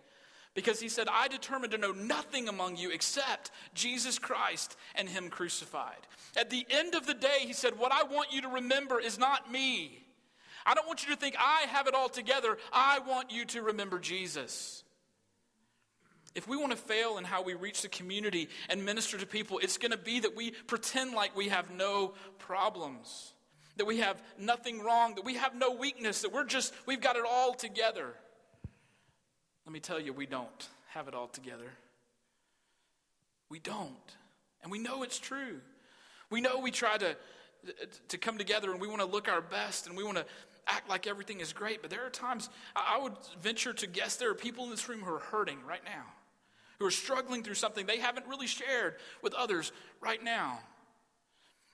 because 0.54 0.80
he 0.80 0.88
said, 0.88 1.08
I 1.10 1.28
determined 1.28 1.72
to 1.72 1.78
know 1.78 1.92
nothing 1.92 2.48
among 2.48 2.76
you 2.76 2.90
except 2.90 3.50
Jesus 3.74 4.18
Christ 4.18 4.76
and 4.94 5.08
him 5.08 5.30
crucified. 5.30 6.06
At 6.36 6.50
the 6.50 6.66
end 6.70 6.94
of 6.94 7.06
the 7.06 7.14
day, 7.14 7.38
he 7.40 7.52
said, 7.52 7.78
What 7.78 7.92
I 7.92 8.02
want 8.02 8.32
you 8.32 8.42
to 8.42 8.48
remember 8.48 9.00
is 9.00 9.18
not 9.18 9.50
me. 9.50 10.04
I 10.66 10.74
don't 10.74 10.86
want 10.86 11.06
you 11.06 11.14
to 11.14 11.20
think 11.20 11.34
I 11.38 11.62
have 11.68 11.86
it 11.86 11.94
all 11.94 12.08
together. 12.08 12.58
I 12.72 12.98
want 12.98 13.30
you 13.30 13.44
to 13.46 13.62
remember 13.62 13.98
Jesus. 13.98 14.84
If 16.34 16.46
we 16.46 16.56
want 16.56 16.72
to 16.72 16.78
fail 16.78 17.18
in 17.18 17.24
how 17.24 17.42
we 17.42 17.54
reach 17.54 17.82
the 17.82 17.88
community 17.88 18.48
and 18.68 18.84
minister 18.84 19.16
to 19.18 19.26
people, 19.26 19.58
it's 19.58 19.78
going 19.78 19.92
to 19.92 19.98
be 19.98 20.20
that 20.20 20.36
we 20.36 20.50
pretend 20.50 21.14
like 21.14 21.36
we 21.36 21.48
have 21.48 21.70
no 21.70 22.14
problems, 22.38 23.32
that 23.76 23.86
we 23.86 23.98
have 23.98 24.22
nothing 24.38 24.82
wrong, 24.82 25.14
that 25.14 25.24
we 25.24 25.34
have 25.34 25.54
no 25.54 25.72
weakness, 25.72 26.22
that 26.22 26.32
we're 26.32 26.44
just, 26.44 26.74
we've 26.86 27.00
got 27.00 27.16
it 27.16 27.24
all 27.28 27.54
together. 27.54 28.14
Let 29.68 29.74
me 29.74 29.80
tell 29.80 30.00
you, 30.00 30.14
we 30.14 30.24
don't 30.24 30.66
have 30.94 31.08
it 31.08 31.14
all 31.14 31.28
together. 31.28 31.70
We 33.50 33.58
don't. 33.58 33.92
And 34.62 34.72
we 34.72 34.78
know 34.78 35.02
it's 35.02 35.18
true. 35.18 35.60
We 36.30 36.40
know 36.40 36.60
we 36.60 36.70
try 36.70 36.96
to, 36.96 37.14
to 38.08 38.16
come 38.16 38.38
together 38.38 38.70
and 38.72 38.80
we 38.80 38.88
want 38.88 39.02
to 39.02 39.06
look 39.06 39.28
our 39.28 39.42
best 39.42 39.86
and 39.86 39.94
we 39.94 40.04
want 40.04 40.16
to 40.16 40.24
act 40.66 40.88
like 40.88 41.06
everything 41.06 41.40
is 41.40 41.52
great. 41.52 41.82
But 41.82 41.90
there 41.90 42.06
are 42.06 42.08
times, 42.08 42.48
I 42.74 42.98
would 42.98 43.12
venture 43.42 43.74
to 43.74 43.86
guess 43.86 44.16
there 44.16 44.30
are 44.30 44.34
people 44.34 44.64
in 44.64 44.70
this 44.70 44.88
room 44.88 45.00
who 45.00 45.12
are 45.12 45.18
hurting 45.18 45.58
right 45.68 45.84
now, 45.84 46.04
who 46.78 46.86
are 46.86 46.90
struggling 46.90 47.42
through 47.42 47.56
something 47.56 47.84
they 47.84 47.98
haven't 47.98 48.26
really 48.26 48.46
shared 48.46 48.94
with 49.20 49.34
others 49.34 49.70
right 50.00 50.24
now. 50.24 50.60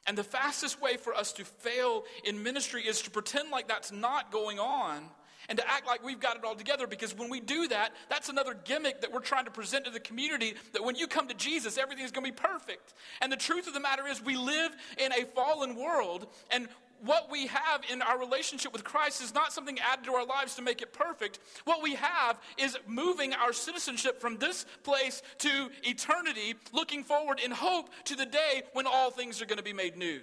And 0.09 0.19
the 0.19 0.25
fastest 0.25 0.83
way 0.83 0.97
for 0.97 1.15
us 1.15 1.33
to 1.35 1.45
fail 1.45 2.03
in 2.25 2.43
ministry 2.43 2.83
is 2.83 3.03
to 3.03 3.11
pretend 3.13 3.53
like 3.53 3.69
that's 3.69 3.93
not 3.93 4.33
going 4.33 4.59
on 4.59 5.11
and 5.49 5.59
to 5.59 5.71
act 5.71 5.87
like 5.87 6.05
we've 6.05 6.21
got 6.21 6.37
it 6.37 6.45
all 6.45 6.55
together 6.55 6.87
because 6.87 7.17
when 7.17 7.31
we 7.31 7.41
do 7.41 7.69
that, 7.69 7.93
that's 8.09 8.29
another 8.29 8.55
gimmick 8.65 9.01
that 9.01 9.13
we're 9.13 9.21
trying 9.21 9.45
to 9.45 9.51
present 9.51 9.85
to 9.85 9.91
the 9.91 10.01
community 10.01 10.55
that 10.73 10.85
when 10.85 10.97
you 10.97 11.07
come 11.07 11.29
to 11.29 11.35
Jesus, 11.35 11.79
everything's 11.79 12.11
going 12.11 12.25
to 12.27 12.33
be 12.33 12.37
perfect. 12.37 12.95
And 13.21 13.31
the 13.31 13.37
truth 13.37 13.67
of 13.67 13.75
the 13.75 13.81
matter 13.81 14.07
is, 14.07 14.23
we 14.23 14.37
live 14.37 14.73
in 14.99 15.13
a 15.13 15.25
fallen 15.35 15.77
world, 15.77 16.27
and 16.51 16.69
what 17.05 17.31
we 17.31 17.47
have 17.49 17.83
in 17.91 18.01
our 18.03 18.19
relationship 18.19 18.73
with 18.73 18.85
Christ 18.85 19.23
is 19.23 19.35
not 19.35 19.53
something 19.53 19.79
added 19.81 20.05
to 20.07 20.13
our 20.13 20.25
lives 20.25 20.55
to 20.55 20.63
make 20.63 20.81
it 20.81 20.93
perfect. 20.93 21.39
What 21.65 21.83
we 21.83 21.95
have 21.97 22.41
is 22.57 22.79
moving 22.87 23.35
our 23.35 23.53
citizenship 23.53 24.21
from 24.21 24.39
this 24.39 24.65
place 24.83 25.23
to 25.39 25.71
eternity, 25.83 26.55
looking 26.73 27.05
forward 27.05 27.41
in 27.45 27.51
hope 27.51 27.91
to 28.05 28.17
the 28.17 28.27
day 28.27 28.63
when 28.73 28.87
all 28.87 29.11
things 29.11 29.43
are 29.43 29.47
going 29.47 29.59
to 29.59 29.65
be 29.65 29.73
made 29.73 29.97
new. 29.97 30.21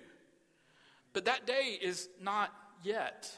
But 1.13 1.25
that 1.25 1.45
day 1.45 1.77
is 1.81 2.09
not 2.19 2.51
yet. 2.83 3.31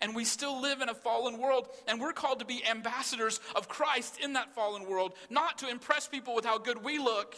And 0.00 0.14
we 0.14 0.24
still 0.24 0.60
live 0.60 0.80
in 0.80 0.88
a 0.88 0.94
fallen 0.94 1.38
world, 1.38 1.68
and 1.88 2.00
we're 2.00 2.12
called 2.12 2.40
to 2.40 2.44
be 2.44 2.62
ambassadors 2.66 3.40
of 3.54 3.68
Christ 3.68 4.18
in 4.22 4.34
that 4.34 4.54
fallen 4.54 4.86
world, 4.86 5.14
not 5.30 5.58
to 5.58 5.68
impress 5.68 6.06
people 6.06 6.34
with 6.34 6.44
how 6.44 6.58
good 6.58 6.84
we 6.84 6.98
look, 6.98 7.36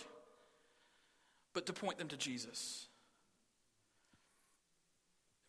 but 1.54 1.66
to 1.66 1.72
point 1.72 1.98
them 1.98 2.08
to 2.08 2.16
Jesus. 2.16 2.86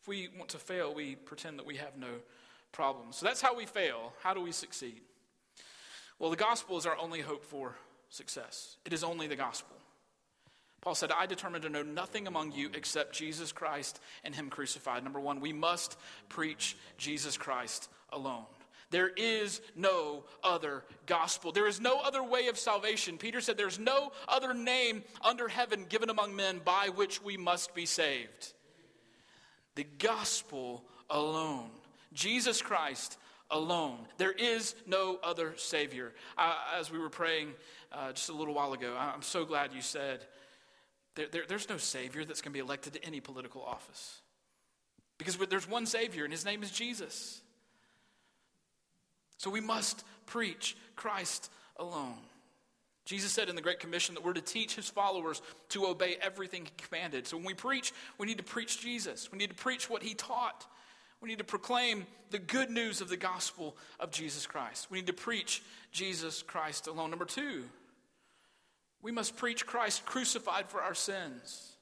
If 0.01 0.07
we 0.07 0.29
want 0.37 0.49
to 0.51 0.59
fail, 0.59 0.93
we 0.93 1.15
pretend 1.15 1.59
that 1.59 1.65
we 1.65 1.77
have 1.77 1.97
no 1.97 2.07
problems. 2.71 3.17
So 3.17 3.25
that's 3.25 3.41
how 3.41 3.55
we 3.55 3.65
fail. 3.65 4.13
How 4.21 4.33
do 4.33 4.41
we 4.41 4.51
succeed? 4.51 5.01
Well, 6.19 6.29
the 6.29 6.37
gospel 6.37 6.77
is 6.77 6.85
our 6.85 6.97
only 6.97 7.21
hope 7.21 7.43
for 7.43 7.75
success, 8.09 8.77
it 8.85 8.93
is 8.93 9.03
only 9.03 9.27
the 9.27 9.35
gospel. 9.35 9.75
Paul 10.81 10.95
said, 10.95 11.11
I 11.11 11.25
determined 11.25 11.63
to 11.63 11.69
know 11.69 11.83
nothing 11.83 12.27
among 12.27 12.53
you 12.53 12.69
except 12.73 13.13
Jesus 13.13 13.51
Christ 13.51 13.99
and 14.23 14.33
Him 14.33 14.49
crucified. 14.49 15.03
Number 15.03 15.19
one, 15.19 15.41
we 15.41 15.53
must 15.53 15.97
preach 16.29 16.77
Jesus 16.97 17.37
Christ 17.37 17.89
alone. 18.11 18.45
There 18.91 19.09
is 19.09 19.61
no 19.75 20.23
other 20.43 20.83
gospel. 21.05 21.51
There 21.51 21.67
is 21.67 21.79
no 21.79 21.99
other 21.99 22.23
way 22.23 22.47
of 22.47 22.57
salvation. 22.57 23.17
Peter 23.17 23.39
said, 23.39 23.55
There's 23.55 23.77
no 23.77 24.11
other 24.27 24.53
name 24.53 25.03
under 25.21 25.47
heaven 25.47 25.85
given 25.87 26.09
among 26.09 26.35
men 26.35 26.61
by 26.63 26.89
which 26.89 27.21
we 27.21 27.37
must 27.37 27.75
be 27.75 27.85
saved. 27.85 28.53
The 29.75 29.85
gospel 29.99 30.83
alone. 31.09 31.69
Jesus 32.13 32.61
Christ 32.61 33.17
alone. 33.51 33.99
There 34.17 34.31
is 34.31 34.75
no 34.87 35.19
other 35.23 35.53
Savior. 35.57 36.13
Uh, 36.37 36.55
as 36.77 36.91
we 36.91 36.97
were 36.97 37.09
praying 37.09 37.53
uh, 37.91 38.11
just 38.13 38.29
a 38.29 38.33
little 38.33 38.53
while 38.55 38.73
ago, 38.73 38.95
I'm 38.97 39.21
so 39.21 39.45
glad 39.45 39.73
you 39.73 39.81
said, 39.81 40.25
there, 41.19 41.27
there, 41.29 41.43
there's 41.45 41.67
no 41.67 41.75
Savior 41.75 42.23
that's 42.23 42.41
going 42.41 42.53
to 42.53 42.57
be 42.57 42.63
elected 42.63 42.93
to 42.93 43.03
any 43.03 43.19
political 43.19 43.61
office. 43.61 44.21
Because 45.17 45.35
there's 45.35 45.67
one 45.67 45.85
Savior, 45.85 46.23
and 46.23 46.31
his 46.31 46.45
name 46.45 46.63
is 46.63 46.71
Jesus. 46.71 47.41
So 49.35 49.49
we 49.49 49.59
must 49.59 50.05
preach 50.25 50.77
Christ 50.95 51.51
alone. 51.75 52.15
Jesus 53.03 53.33
said 53.33 53.49
in 53.49 53.57
the 53.57 53.61
Great 53.61 53.81
Commission 53.81 54.15
that 54.15 54.23
we're 54.23 54.31
to 54.31 54.39
teach 54.39 54.75
his 54.75 54.87
followers 54.87 55.41
to 55.69 55.87
obey 55.87 56.15
everything 56.21 56.63
he 56.63 56.71
commanded. 56.77 57.27
So 57.27 57.35
when 57.35 57.45
we 57.45 57.53
preach, 57.53 57.91
we 58.17 58.25
need 58.25 58.37
to 58.37 58.43
preach 58.43 58.79
Jesus. 58.79 59.29
We 59.29 59.37
need 59.37 59.49
to 59.49 59.55
preach 59.55 59.89
what 59.89 60.01
he 60.03 60.13
taught. 60.13 60.65
We 61.19 61.27
need 61.27 61.39
to 61.39 61.43
proclaim 61.43 62.05
the 62.29 62.39
good 62.39 62.69
news 62.69 63.01
of 63.01 63.09
the 63.09 63.17
gospel 63.17 63.75
of 63.99 64.11
Jesus 64.11 64.47
Christ. 64.47 64.89
We 64.89 64.99
need 64.99 65.07
to 65.07 65.13
preach 65.13 65.63
Jesus 65.91 66.43
Christ 66.43 66.87
alone. 66.87 67.09
Number 67.09 67.25
two, 67.25 67.65
we 69.01 69.11
must 69.11 69.37
preach 69.37 69.65
Christ 69.65 70.05
crucified 70.05 70.69
for 70.69 70.81
our 70.81 70.93
sins. 70.93 71.73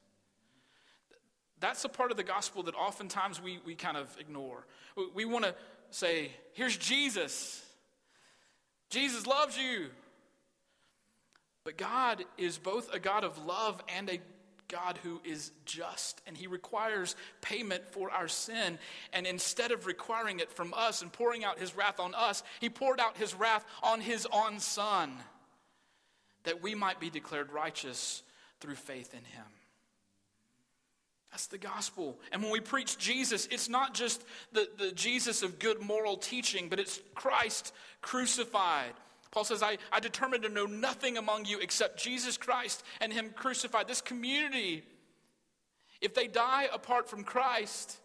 That's 1.60 1.84
a 1.84 1.88
part 1.88 2.10
of 2.10 2.16
the 2.16 2.22
gospel 2.22 2.62
that 2.64 2.74
oftentimes 2.74 3.42
we, 3.42 3.58
we 3.64 3.74
kind 3.74 3.96
of 3.96 4.14
ignore. 4.20 4.64
We, 4.96 5.06
we 5.14 5.24
want 5.24 5.44
to 5.44 5.54
say, 5.90 6.30
here's 6.52 6.76
Jesus. 6.76 7.64
Jesus 8.90 9.26
loves 9.26 9.58
you. 9.58 9.88
But 11.64 11.76
God 11.76 12.24
is 12.38 12.58
both 12.58 12.94
a 12.94 12.98
God 12.98 13.24
of 13.24 13.44
love 13.44 13.82
and 13.94 14.08
a 14.08 14.20
God 14.68 14.98
who 15.02 15.20
is 15.24 15.50
just, 15.64 16.22
and 16.26 16.36
He 16.36 16.46
requires 16.46 17.16
payment 17.40 17.82
for 17.90 18.10
our 18.10 18.28
sin. 18.28 18.78
And 19.12 19.26
instead 19.26 19.70
of 19.70 19.86
requiring 19.86 20.40
it 20.40 20.52
from 20.52 20.72
us 20.74 21.02
and 21.02 21.12
pouring 21.12 21.44
out 21.44 21.58
His 21.58 21.74
wrath 21.74 21.98
on 21.98 22.14
us, 22.14 22.42
He 22.60 22.70
poured 22.70 23.00
out 23.00 23.16
His 23.16 23.34
wrath 23.34 23.64
on 23.82 24.00
His 24.00 24.26
own 24.32 24.60
Son, 24.60 25.12
that 26.44 26.62
we 26.62 26.74
might 26.74 27.00
be 27.00 27.10
declared 27.10 27.52
righteous 27.52 28.22
through 28.60 28.76
faith 28.76 29.14
in 29.14 29.24
Him. 29.24 29.44
That's 31.30 31.46
the 31.46 31.58
gospel. 31.58 32.18
And 32.32 32.42
when 32.42 32.50
we 32.50 32.60
preach 32.60 32.96
Jesus, 32.96 33.46
it's 33.50 33.68
not 33.68 33.94
just 33.94 34.24
the, 34.52 34.68
the 34.78 34.92
Jesus 34.92 35.42
of 35.42 35.58
good 35.58 35.80
moral 35.80 36.16
teaching, 36.16 36.68
but 36.68 36.80
it's 36.80 37.00
Christ 37.14 37.74
crucified. 38.00 38.92
Paul 39.30 39.44
says, 39.44 39.62
I, 39.62 39.76
I 39.92 40.00
determined 40.00 40.44
to 40.44 40.48
know 40.48 40.64
nothing 40.64 41.18
among 41.18 41.44
you 41.44 41.58
except 41.60 42.02
Jesus 42.02 42.36
Christ 42.38 42.82
and 43.00 43.12
Him 43.12 43.30
crucified. 43.34 43.86
This 43.86 44.00
community, 44.00 44.84
if 46.00 46.14
they 46.14 46.28
die 46.28 46.68
apart 46.72 47.10
from 47.10 47.24
Christ, 47.24 47.98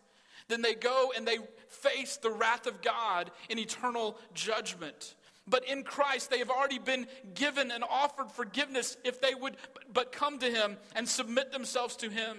then 0.49 0.61
they 0.61 0.73
go 0.73 1.13
and 1.15 1.25
they 1.25 1.37
face 1.69 2.17
the 2.17 2.29
wrath 2.31 2.67
of 2.67 2.81
God 2.81 3.31
in 3.49 3.57
eternal 3.57 4.17
judgment. 4.33 5.15
But 5.47 5.67
in 5.67 5.83
Christ, 5.83 6.29
they 6.29 6.39
have 6.39 6.49
already 6.49 6.79
been 6.79 7.07
given 7.33 7.71
and 7.71 7.83
offered 7.83 8.31
forgiveness 8.31 8.97
if 9.03 9.19
they 9.19 9.35
would 9.35 9.57
but 9.91 10.11
come 10.11 10.39
to 10.39 10.49
Him 10.49 10.77
and 10.95 11.07
submit 11.07 11.51
themselves 11.51 11.95
to 11.97 12.09
Him. 12.09 12.37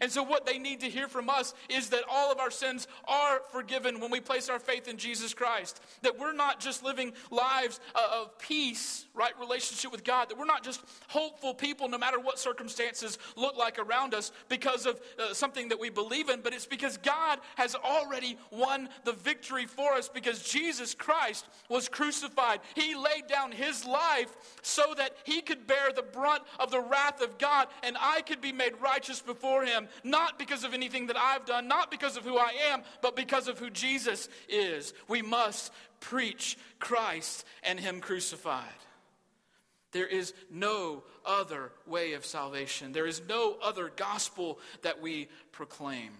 And 0.00 0.10
so, 0.10 0.22
what 0.22 0.46
they 0.46 0.58
need 0.58 0.80
to 0.80 0.86
hear 0.86 1.08
from 1.08 1.28
us 1.28 1.54
is 1.68 1.90
that 1.90 2.02
all 2.10 2.30
of 2.32 2.38
our 2.38 2.50
sins 2.50 2.86
are 3.06 3.40
forgiven 3.50 4.00
when 4.00 4.10
we 4.10 4.20
place 4.20 4.48
our 4.48 4.58
faith 4.58 4.88
in 4.88 4.96
Jesus 4.96 5.34
Christ. 5.34 5.80
That 6.02 6.18
we're 6.18 6.32
not 6.32 6.60
just 6.60 6.82
living 6.82 7.12
lives 7.30 7.80
uh, 7.94 8.20
of 8.22 8.38
peace, 8.38 9.06
right 9.14 9.38
relationship 9.38 9.92
with 9.92 10.04
God. 10.04 10.28
That 10.28 10.38
we're 10.38 10.44
not 10.44 10.62
just 10.62 10.82
hopeful 11.08 11.54
people 11.54 11.88
no 11.88 11.98
matter 11.98 12.18
what 12.18 12.38
circumstances 12.38 13.18
look 13.36 13.56
like 13.56 13.78
around 13.78 14.14
us 14.14 14.32
because 14.48 14.86
of 14.86 15.00
uh, 15.18 15.34
something 15.34 15.68
that 15.68 15.80
we 15.80 15.90
believe 15.90 16.28
in, 16.28 16.40
but 16.40 16.52
it's 16.52 16.66
because 16.66 16.96
God 16.96 17.38
has 17.56 17.74
already 17.74 18.38
won 18.50 18.88
the 19.04 19.12
victory 19.12 19.66
for 19.66 19.92
us 19.92 20.08
because 20.08 20.42
Jesus 20.42 20.94
Christ 20.94 21.46
was 21.68 21.88
crucified. 21.88 22.60
He 22.74 22.94
laid 22.94 23.26
down 23.28 23.52
his 23.52 23.84
life 23.84 24.34
so 24.62 24.94
that 24.96 25.16
he 25.24 25.40
could 25.40 25.66
bear 25.66 25.90
the 25.94 26.02
brunt 26.02 26.42
of 26.58 26.70
the 26.70 26.80
wrath 26.80 27.22
of 27.22 27.38
God 27.38 27.68
and 27.82 27.96
I 28.00 28.22
could 28.22 28.40
be 28.40 28.52
made 28.52 28.72
righteous 28.80 29.20
before 29.20 29.64
him 29.64 29.77
not 30.02 30.38
because 30.38 30.64
of 30.64 30.74
anything 30.74 31.06
that 31.06 31.16
I've 31.16 31.44
done, 31.44 31.68
not 31.68 31.90
because 31.90 32.16
of 32.16 32.24
who 32.24 32.36
I 32.36 32.54
am, 32.72 32.82
but 33.02 33.14
because 33.14 33.46
of 33.46 33.58
who 33.58 33.70
Jesus 33.70 34.28
is. 34.48 34.94
We 35.06 35.22
must 35.22 35.72
preach 36.00 36.58
Christ 36.80 37.44
and 37.62 37.78
Him 37.78 38.00
crucified. 38.00 38.64
There 39.92 40.06
is 40.06 40.34
no 40.50 41.04
other 41.24 41.72
way 41.86 42.14
of 42.14 42.26
salvation. 42.26 42.92
There 42.92 43.06
is 43.06 43.22
no 43.28 43.56
other 43.62 43.92
gospel 43.94 44.58
that 44.82 45.00
we 45.00 45.28
proclaim. 45.52 46.10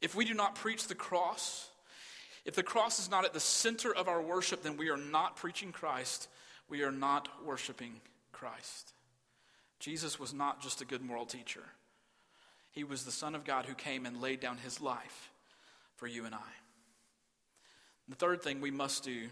If 0.00 0.14
we 0.14 0.24
do 0.24 0.34
not 0.34 0.54
preach 0.54 0.86
the 0.86 0.94
cross, 0.94 1.68
if 2.44 2.54
the 2.54 2.62
cross 2.62 2.98
is 2.98 3.10
not 3.10 3.24
at 3.24 3.32
the 3.32 3.40
center 3.40 3.94
of 3.94 4.08
our 4.08 4.22
worship, 4.22 4.62
then 4.62 4.76
we 4.76 4.90
are 4.90 4.96
not 4.96 5.36
preaching 5.36 5.72
Christ. 5.72 6.28
We 6.68 6.82
are 6.82 6.92
not 6.92 7.28
worshiping 7.44 8.00
Christ. 8.32 8.92
Jesus 9.78 10.18
was 10.18 10.34
not 10.34 10.60
just 10.60 10.80
a 10.80 10.84
good 10.84 11.02
moral 11.02 11.26
teacher, 11.26 11.62
he 12.72 12.84
was 12.84 13.04
the 13.04 13.10
Son 13.10 13.34
of 13.34 13.44
God 13.44 13.66
who 13.66 13.74
came 13.74 14.06
and 14.06 14.20
laid 14.20 14.40
down 14.40 14.58
his 14.58 14.80
life 14.80 15.30
for 15.96 16.06
you 16.06 16.24
and 16.26 16.34
I. 16.34 16.50
The 18.08 18.16
third 18.16 18.42
thing 18.42 18.60
we 18.60 18.70
must 18.70 19.04
do, 19.04 19.24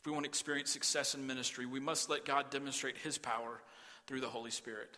if 0.00 0.06
we 0.06 0.12
want 0.12 0.24
to 0.24 0.28
experience 0.28 0.70
success 0.70 1.14
in 1.14 1.26
ministry, 1.26 1.66
we 1.66 1.80
must 1.80 2.10
let 2.10 2.24
God 2.24 2.50
demonstrate 2.50 2.96
his 2.98 3.18
power 3.18 3.60
through 4.06 4.20
the 4.20 4.28
Holy 4.28 4.50
Spirit. 4.50 4.96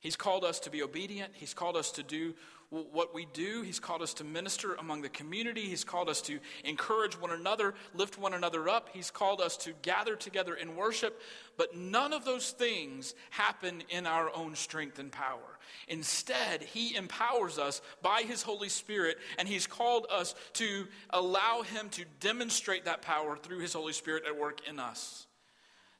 He's 0.00 0.16
called 0.16 0.44
us 0.44 0.60
to 0.60 0.70
be 0.70 0.82
obedient. 0.82 1.32
He's 1.34 1.54
called 1.54 1.76
us 1.76 1.90
to 1.92 2.02
do 2.02 2.34
what 2.70 3.14
we 3.14 3.26
do. 3.32 3.62
He's 3.62 3.78
called 3.78 4.02
us 4.02 4.14
to 4.14 4.24
minister 4.24 4.74
among 4.74 5.02
the 5.02 5.08
community. 5.08 5.62
He's 5.62 5.84
called 5.84 6.08
us 6.08 6.20
to 6.22 6.38
encourage 6.64 7.20
one 7.20 7.30
another, 7.30 7.74
lift 7.94 8.18
one 8.18 8.34
another 8.34 8.68
up. 8.68 8.88
He's 8.92 9.10
called 9.10 9.40
us 9.40 9.56
to 9.58 9.72
gather 9.82 10.16
together 10.16 10.54
in 10.54 10.76
worship. 10.76 11.20
But 11.56 11.76
none 11.76 12.12
of 12.12 12.24
those 12.24 12.50
things 12.50 13.14
happen 13.30 13.82
in 13.88 14.06
our 14.06 14.34
own 14.34 14.54
strength 14.54 14.98
and 14.98 15.10
power. 15.10 15.58
Instead, 15.88 16.62
He 16.62 16.96
empowers 16.96 17.58
us 17.58 17.80
by 18.02 18.22
His 18.22 18.42
Holy 18.42 18.68
Spirit, 18.68 19.18
and 19.38 19.48
He's 19.48 19.66
called 19.66 20.06
us 20.10 20.34
to 20.54 20.86
allow 21.10 21.62
Him 21.62 21.88
to 21.90 22.04
demonstrate 22.20 22.84
that 22.84 23.02
power 23.02 23.36
through 23.36 23.60
His 23.60 23.72
Holy 23.72 23.92
Spirit 23.92 24.24
at 24.26 24.38
work 24.38 24.60
in 24.68 24.78
us. 24.78 25.25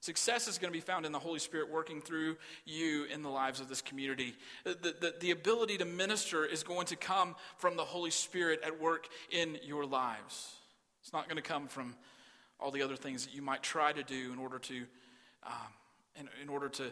Success 0.00 0.46
is 0.46 0.59
going 0.59 0.72
to 0.72 0.76
be 0.76 0.85
found 0.85 1.06
in 1.06 1.12
the 1.12 1.18
Holy 1.18 1.38
Spirit 1.38 1.70
working 1.70 2.00
through 2.00 2.37
you 2.64 3.04
in 3.04 3.22
the 3.22 3.28
lives 3.28 3.61
of 3.61 3.68
this 3.68 3.80
community. 3.80 4.35
The, 4.64 4.94
the, 5.00 5.14
the, 5.20 5.30
ability 5.30 5.78
to 5.78 5.85
minister 5.85 6.44
is 6.44 6.62
going 6.62 6.87
to 6.87 6.96
come 6.96 7.35
from 7.56 7.76
the 7.76 7.85
Holy 7.85 8.11
Spirit 8.11 8.61
at 8.64 8.80
work 8.80 9.09
in 9.30 9.59
your 9.64 9.85
lives. 9.85 10.54
It's 11.02 11.12
not 11.12 11.28
going 11.28 11.37
to 11.37 11.42
come 11.42 11.66
from 11.66 11.96
all 12.61 12.70
the 12.70 12.82
other 12.82 12.96
things 12.96 13.24
that 13.24 13.35
you 13.35 13.42
might 13.42 13.62
try 13.62 13.92
to 13.92 14.02
do 14.02 14.32
in 14.32 14.38
order 14.38 14.59
to, 14.59 14.76
um, 15.44 15.72
in, 16.20 16.28
in 16.42 16.48
order 16.48 16.68
to 16.68 16.85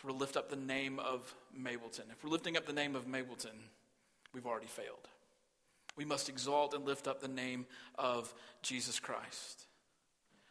sort 0.00 0.12
of 0.12 0.20
lift 0.20 0.36
up 0.36 0.50
the 0.50 0.56
name 0.56 0.98
of 0.98 1.34
Mableton. 1.58 2.10
If 2.10 2.22
we're 2.22 2.30
lifting 2.30 2.56
up 2.56 2.66
the 2.66 2.72
name 2.72 2.94
of 2.94 3.06
Mableton, 3.06 3.56
we've 4.34 4.46
already 4.46 4.66
failed. 4.66 5.08
We 5.96 6.04
must 6.04 6.28
exalt 6.28 6.74
and 6.74 6.84
lift 6.84 7.08
up 7.08 7.20
the 7.20 7.28
name 7.28 7.66
of 7.96 8.32
Jesus 8.62 9.00
Christ. 9.00 9.67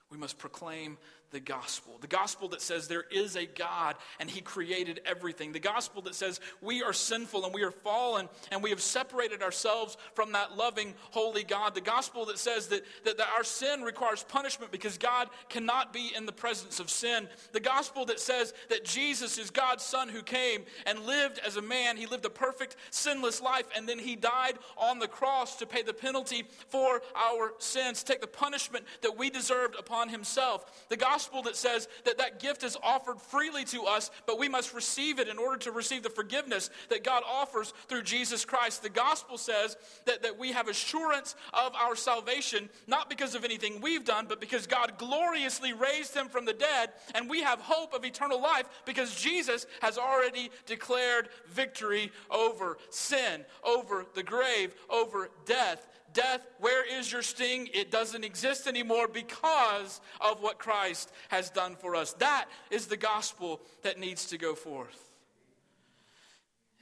We 0.09 0.17
must 0.17 0.37
proclaim 0.37 0.97
the 1.31 1.39
gospel. 1.41 1.97
The 1.99 2.07
gospel 2.07 2.47
that 2.49 2.61
says 2.61 2.87
there 2.87 3.03
is 3.11 3.35
a 3.35 3.45
God 3.45 3.95
and 4.19 4.29
he 4.29 4.39
created 4.39 5.01
everything. 5.05 5.51
The 5.51 5.59
gospel 5.59 6.01
that 6.03 6.15
says 6.15 6.39
we 6.61 6.83
are 6.83 6.93
sinful 6.93 7.43
and 7.43 7.53
we 7.53 7.63
are 7.63 7.71
fallen 7.71 8.29
and 8.51 8.63
we 8.63 8.69
have 8.69 8.81
separated 8.81 9.41
ourselves 9.41 9.97
from 10.13 10.31
that 10.31 10.55
loving, 10.55 10.93
holy 11.11 11.43
God. 11.43 11.75
The 11.75 11.81
gospel 11.81 12.25
that 12.27 12.39
says 12.39 12.67
that, 12.67 12.83
that, 13.03 13.17
that 13.17 13.27
our 13.35 13.43
sin 13.43 13.81
requires 13.81 14.23
punishment 14.23 14.71
because 14.71 14.97
God 14.97 15.27
cannot 15.49 15.91
be 15.91 16.11
in 16.15 16.25
the 16.25 16.31
presence 16.31 16.79
of 16.79 16.89
sin. 16.89 17.27
The 17.51 17.59
gospel 17.59 18.05
that 18.05 18.21
says 18.21 18.53
that 18.69 18.85
Jesus 18.85 19.37
is 19.37 19.49
God's 19.49 19.83
son 19.83 20.07
who 20.07 20.21
came 20.21 20.63
and 20.85 21.05
lived 21.05 21.41
as 21.45 21.57
a 21.57 21.61
man. 21.61 21.97
He 21.97 22.05
lived 22.05 22.25
a 22.25 22.29
perfect, 22.29 22.77
sinless 22.89 23.41
life 23.41 23.65
and 23.75 23.87
then 23.87 23.99
he 23.99 24.15
died 24.15 24.57
on 24.77 24.99
the 24.99 25.09
cross 25.09 25.57
to 25.57 25.65
pay 25.65 25.81
the 25.81 25.93
penalty 25.93 26.45
for 26.69 27.01
our 27.15 27.53
sins, 27.57 28.01
take 28.01 28.21
the 28.21 28.27
punishment 28.27 28.85
that 29.01 29.17
we 29.17 29.29
deserved 29.29 29.75
upon 29.77 29.96
himself. 30.09 30.87
The 30.89 30.97
gospel 30.97 31.37
gospel 31.37 31.41
that 31.41 31.55
says 31.55 31.87
that 32.05 32.17
that 32.19 32.39
gift 32.39 32.63
is 32.63 32.77
offered 32.83 33.21
freely 33.21 33.63
to 33.65 33.83
us, 33.83 34.11
but 34.25 34.39
we 34.39 34.47
must 34.47 34.73
receive 34.73 35.19
it 35.19 35.27
in 35.27 35.37
order 35.37 35.57
to 35.57 35.71
receive 35.71 36.03
the 36.03 36.09
forgiveness 36.09 36.69
that 36.89 37.03
God 37.03 37.23
offers 37.27 37.73
through 37.87 38.03
Jesus 38.03 38.45
Christ. 38.45 38.83
The 38.83 38.89
gospel 38.89 39.37
says 39.37 39.75
that, 40.05 40.23
that 40.23 40.37
we 40.37 40.51
have 40.51 40.67
assurance 40.67 41.35
of 41.53 41.73
our 41.75 41.95
salvation, 41.95 42.69
not 42.87 43.09
because 43.09 43.35
of 43.35 43.43
anything 43.43 43.81
we've 43.81 44.05
done, 44.05 44.25
but 44.27 44.39
because 44.39 44.67
God 44.67 44.93
gloriously 44.97 45.73
raised 45.73 46.15
him 46.15 46.29
from 46.29 46.45
the 46.45 46.53
dead, 46.53 46.91
and 47.15 47.29
we 47.29 47.41
have 47.41 47.59
hope 47.59 47.93
of 47.93 48.05
eternal 48.05 48.41
life 48.41 48.67
because 48.85 49.19
Jesus 49.19 49.65
has 49.81 49.97
already 49.97 50.49
declared 50.65 51.29
victory 51.49 52.11
over 52.29 52.77
sin, 52.89 53.43
over 53.63 54.05
the 54.15 54.23
grave, 54.23 54.75
over 54.89 55.29
death. 55.45 55.87
Death, 56.17 56.41
where 56.59 56.83
is 56.97 57.11
your 57.11 57.21
sting? 57.21 57.69
It 57.75 57.91
doesn't 57.91 58.23
exist 58.23 58.65
anymore 58.65 59.07
because 59.07 60.01
of 60.19 60.41
what 60.41 60.57
Christ 60.57 61.11
has 61.27 61.51
done 61.51 61.75
for 61.75 61.95
us. 61.95 62.13
That 62.13 62.47
is 62.71 62.87
the 62.87 62.97
gospel 62.97 63.61
that 63.83 63.99
needs 63.99 64.25
to 64.29 64.39
go 64.39 64.55
forth. 64.55 65.11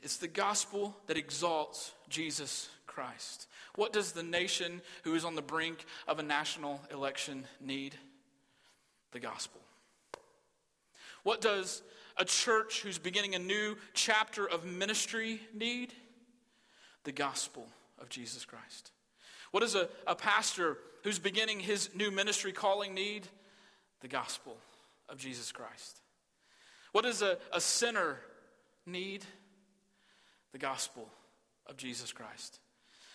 It's 0.01 0.15
the 0.15 0.29
gospel 0.29 0.95
that 1.07 1.17
exalts 1.17 1.91
Jesus 2.07 2.69
Christ. 2.87 3.47
What 3.75 3.91
does 3.91 4.13
the 4.13 4.23
nation 4.23 4.81
who 5.03 5.15
is 5.15 5.25
on 5.25 5.35
the 5.35 5.41
brink 5.41 5.83
of 6.07 6.17
a 6.17 6.23
national 6.23 6.79
election 6.89 7.43
need? 7.59 7.93
The 9.11 9.19
gospel. 9.19 9.59
What 11.23 11.41
does 11.41 11.81
a 12.15 12.23
church 12.23 12.83
who's 12.83 12.99
beginning 12.99 13.35
a 13.35 13.39
new 13.39 13.75
chapter 13.93 14.47
of 14.47 14.63
ministry 14.63 15.41
need? 15.53 15.91
The 17.03 17.11
gospel 17.11 17.67
of 17.99 18.07
Jesus 18.07 18.45
Christ. 18.45 18.91
What 19.55 19.61
does 19.61 19.75
a, 19.75 19.87
a 20.05 20.15
pastor 20.15 20.77
who's 21.05 21.17
beginning 21.17 21.61
his 21.61 21.89
new 21.95 22.11
ministry 22.11 22.51
calling 22.51 22.93
need? 22.93 23.25
The 24.01 24.09
gospel 24.09 24.57
of 25.07 25.17
Jesus 25.17 25.53
Christ. 25.53 26.01
What 26.91 27.05
does 27.05 27.21
a, 27.21 27.37
a 27.53 27.61
sinner 27.61 28.17
need? 28.85 29.23
The 30.51 30.57
gospel 30.57 31.07
of 31.67 31.77
Jesus 31.77 32.11
Christ. 32.11 32.59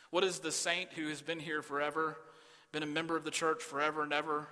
What 0.08 0.22
does 0.22 0.38
the 0.38 0.50
saint 0.50 0.94
who 0.94 1.10
has 1.10 1.20
been 1.20 1.40
here 1.40 1.60
forever, 1.60 2.16
been 2.72 2.84
a 2.84 2.86
member 2.86 3.18
of 3.18 3.24
the 3.24 3.30
church 3.30 3.62
forever 3.62 4.02
and 4.02 4.14
ever, 4.14 4.48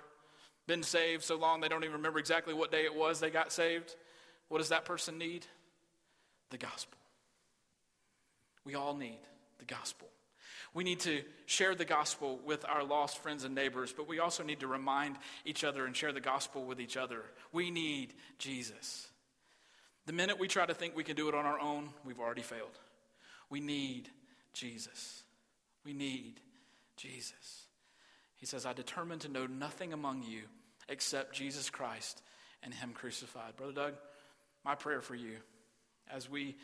been 0.67 0.83
saved 0.83 1.23
so 1.23 1.37
long 1.37 1.59
they 1.59 1.69
don't 1.69 1.83
even 1.83 1.95
remember 1.95 2.19
exactly 2.19 2.53
what 2.53 2.71
day 2.71 2.85
it 2.85 2.95
was 2.95 3.19
they 3.19 3.31
got 3.31 3.51
saved? 3.51 3.95
What 4.47 4.59
does 4.59 4.69
that 4.69 4.85
person 4.85 5.17
need? 5.17 5.47
The 6.51 6.59
gospel. 6.59 6.99
We 8.63 8.75
all 8.75 8.95
need 8.95 9.21
the 9.57 9.65
gospel. 9.65 10.07
We 10.73 10.83
need 10.83 10.99
to 11.01 11.23
share 11.45 11.73
the 11.73 11.85
gospel 11.85 12.39
with 12.45 12.63
our 12.67 12.83
lost 12.83 13.17
friends 13.19 13.43
and 13.43 13.55
neighbors, 13.55 13.93
but 13.95 14.07
we 14.07 14.19
also 14.19 14.43
need 14.43 14.59
to 14.59 14.67
remind 14.67 15.17
each 15.45 15.63
other 15.63 15.85
and 15.85 15.95
share 15.95 16.13
the 16.13 16.21
gospel 16.21 16.63
with 16.63 16.79
each 16.79 16.95
other. 16.95 17.23
We 17.51 17.71
need 17.71 18.13
Jesus. 18.37 19.07
The 20.05 20.13
minute 20.13 20.39
we 20.39 20.47
try 20.47 20.65
to 20.65 20.73
think 20.73 20.95
we 20.95 21.03
can 21.03 21.15
do 21.15 21.27
it 21.27 21.35
on 21.35 21.45
our 21.45 21.59
own, 21.59 21.89
we've 22.05 22.19
already 22.19 22.41
failed. 22.41 22.77
We 23.49 23.59
need 23.59 24.09
Jesus. 24.53 25.23
We 25.83 25.93
need 25.93 26.39
Jesus. 26.97 27.65
He 28.35 28.45
says, 28.45 28.65
I 28.65 28.73
determined 28.73 29.21
to 29.21 29.29
know 29.29 29.47
nothing 29.47 29.91
among 29.91 30.23
you 30.23 30.43
except 30.87 31.33
Jesus 31.33 31.69
Christ 31.69 32.21
and 32.63 32.73
Him 32.73 32.91
crucified. 32.93 33.55
Brother 33.55 33.73
Doug, 33.73 33.93
my 34.63 34.75
prayer 34.75 35.01
for 35.01 35.15
you 35.15 35.37
as 36.09 36.29
we 36.29 36.55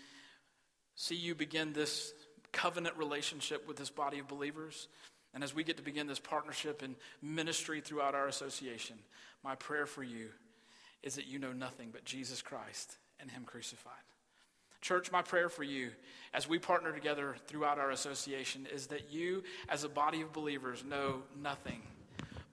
see 0.96 1.16
you 1.16 1.36
begin 1.36 1.74
this 1.74 2.14
covenant 2.56 2.96
relationship 2.96 3.68
with 3.68 3.78
this 3.78 3.90
body 3.90 4.18
of 4.18 4.28
believers, 4.28 4.88
and 5.34 5.44
as 5.44 5.54
we 5.54 5.64
get 5.64 5.78
to 5.78 5.84
begin 5.84 6.08
this 6.08 6.20
partnership 6.20 6.82
and 6.82 6.96
ministry 7.22 7.82
throughout 7.82 8.16
our 8.16 8.28
association, 8.28 8.96
my 9.44 9.56
prayer 9.56 9.86
for 9.86 10.02
you 10.02 10.30
is 11.04 11.16
that 11.16 11.28
you 11.28 11.38
know 11.38 11.52
nothing 11.52 11.90
but 11.92 12.06
Jesus 12.06 12.42
Christ 12.42 12.98
and 13.20 13.30
Him 13.30 13.44
crucified. 13.44 13.94
Church, 14.82 15.12
my 15.12 15.22
prayer 15.22 15.50
for 15.50 15.64
you 15.64 15.90
as 16.34 16.48
we 16.48 16.58
partner 16.58 16.94
together 16.94 17.36
throughout 17.48 17.80
our 17.80 17.92
association 17.92 18.68
is 18.74 18.88
that 18.88 19.12
you, 19.12 19.44
as 19.68 19.84
a 19.84 19.90
body 19.90 20.22
of 20.22 20.32
believers, 20.32 20.84
know 20.88 21.24
nothing 21.42 21.82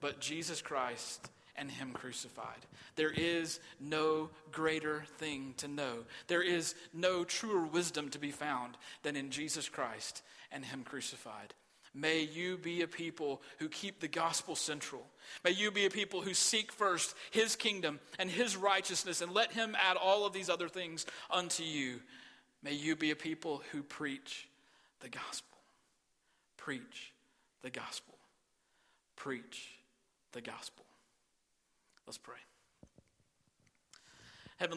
but 0.01 0.19
Jesus 0.19 0.61
Christ 0.61 1.29
and 1.55 1.69
Him 1.69 1.91
crucified. 1.91 2.65
There 2.95 3.11
is 3.11 3.59
no 3.79 4.29
greater 4.51 5.03
thing 5.17 5.53
to 5.57 5.67
know. 5.67 6.05
There 6.27 6.41
is 6.41 6.75
no 6.93 7.23
truer 7.23 7.65
wisdom 7.65 8.09
to 8.09 8.19
be 8.19 8.31
found 8.31 8.77
than 9.03 9.15
in 9.15 9.29
Jesus 9.29 9.69
Christ 9.69 10.21
and 10.51 10.65
Him 10.65 10.83
crucified. 10.83 11.53
May 11.95 12.21
you 12.21 12.57
be 12.57 12.81
a 12.81 12.87
people 12.87 13.41
who 13.59 13.69
keep 13.69 13.99
the 13.99 14.07
gospel 14.07 14.55
central. 14.55 15.05
May 15.43 15.51
you 15.51 15.69
be 15.69 15.85
a 15.85 15.91
people 15.91 16.21
who 16.21 16.33
seek 16.33 16.71
first 16.71 17.15
His 17.29 17.55
kingdom 17.55 17.99
and 18.17 18.31
His 18.31 18.57
righteousness 18.57 19.21
and 19.21 19.31
let 19.31 19.51
Him 19.53 19.75
add 19.79 19.97
all 19.97 20.25
of 20.25 20.33
these 20.33 20.49
other 20.49 20.69
things 20.69 21.05
unto 21.29 21.63
you. 21.63 21.99
May 22.63 22.73
you 22.73 22.95
be 22.95 23.11
a 23.11 23.15
people 23.15 23.61
who 23.71 23.83
preach 23.83 24.47
the 25.01 25.09
gospel. 25.09 25.57
Preach 26.57 27.13
the 27.61 27.69
gospel. 27.69 28.15
Preach 29.15 29.69
the 30.31 30.41
gospel. 30.41 30.85
Let's 32.05 32.17
pray. 32.17 32.52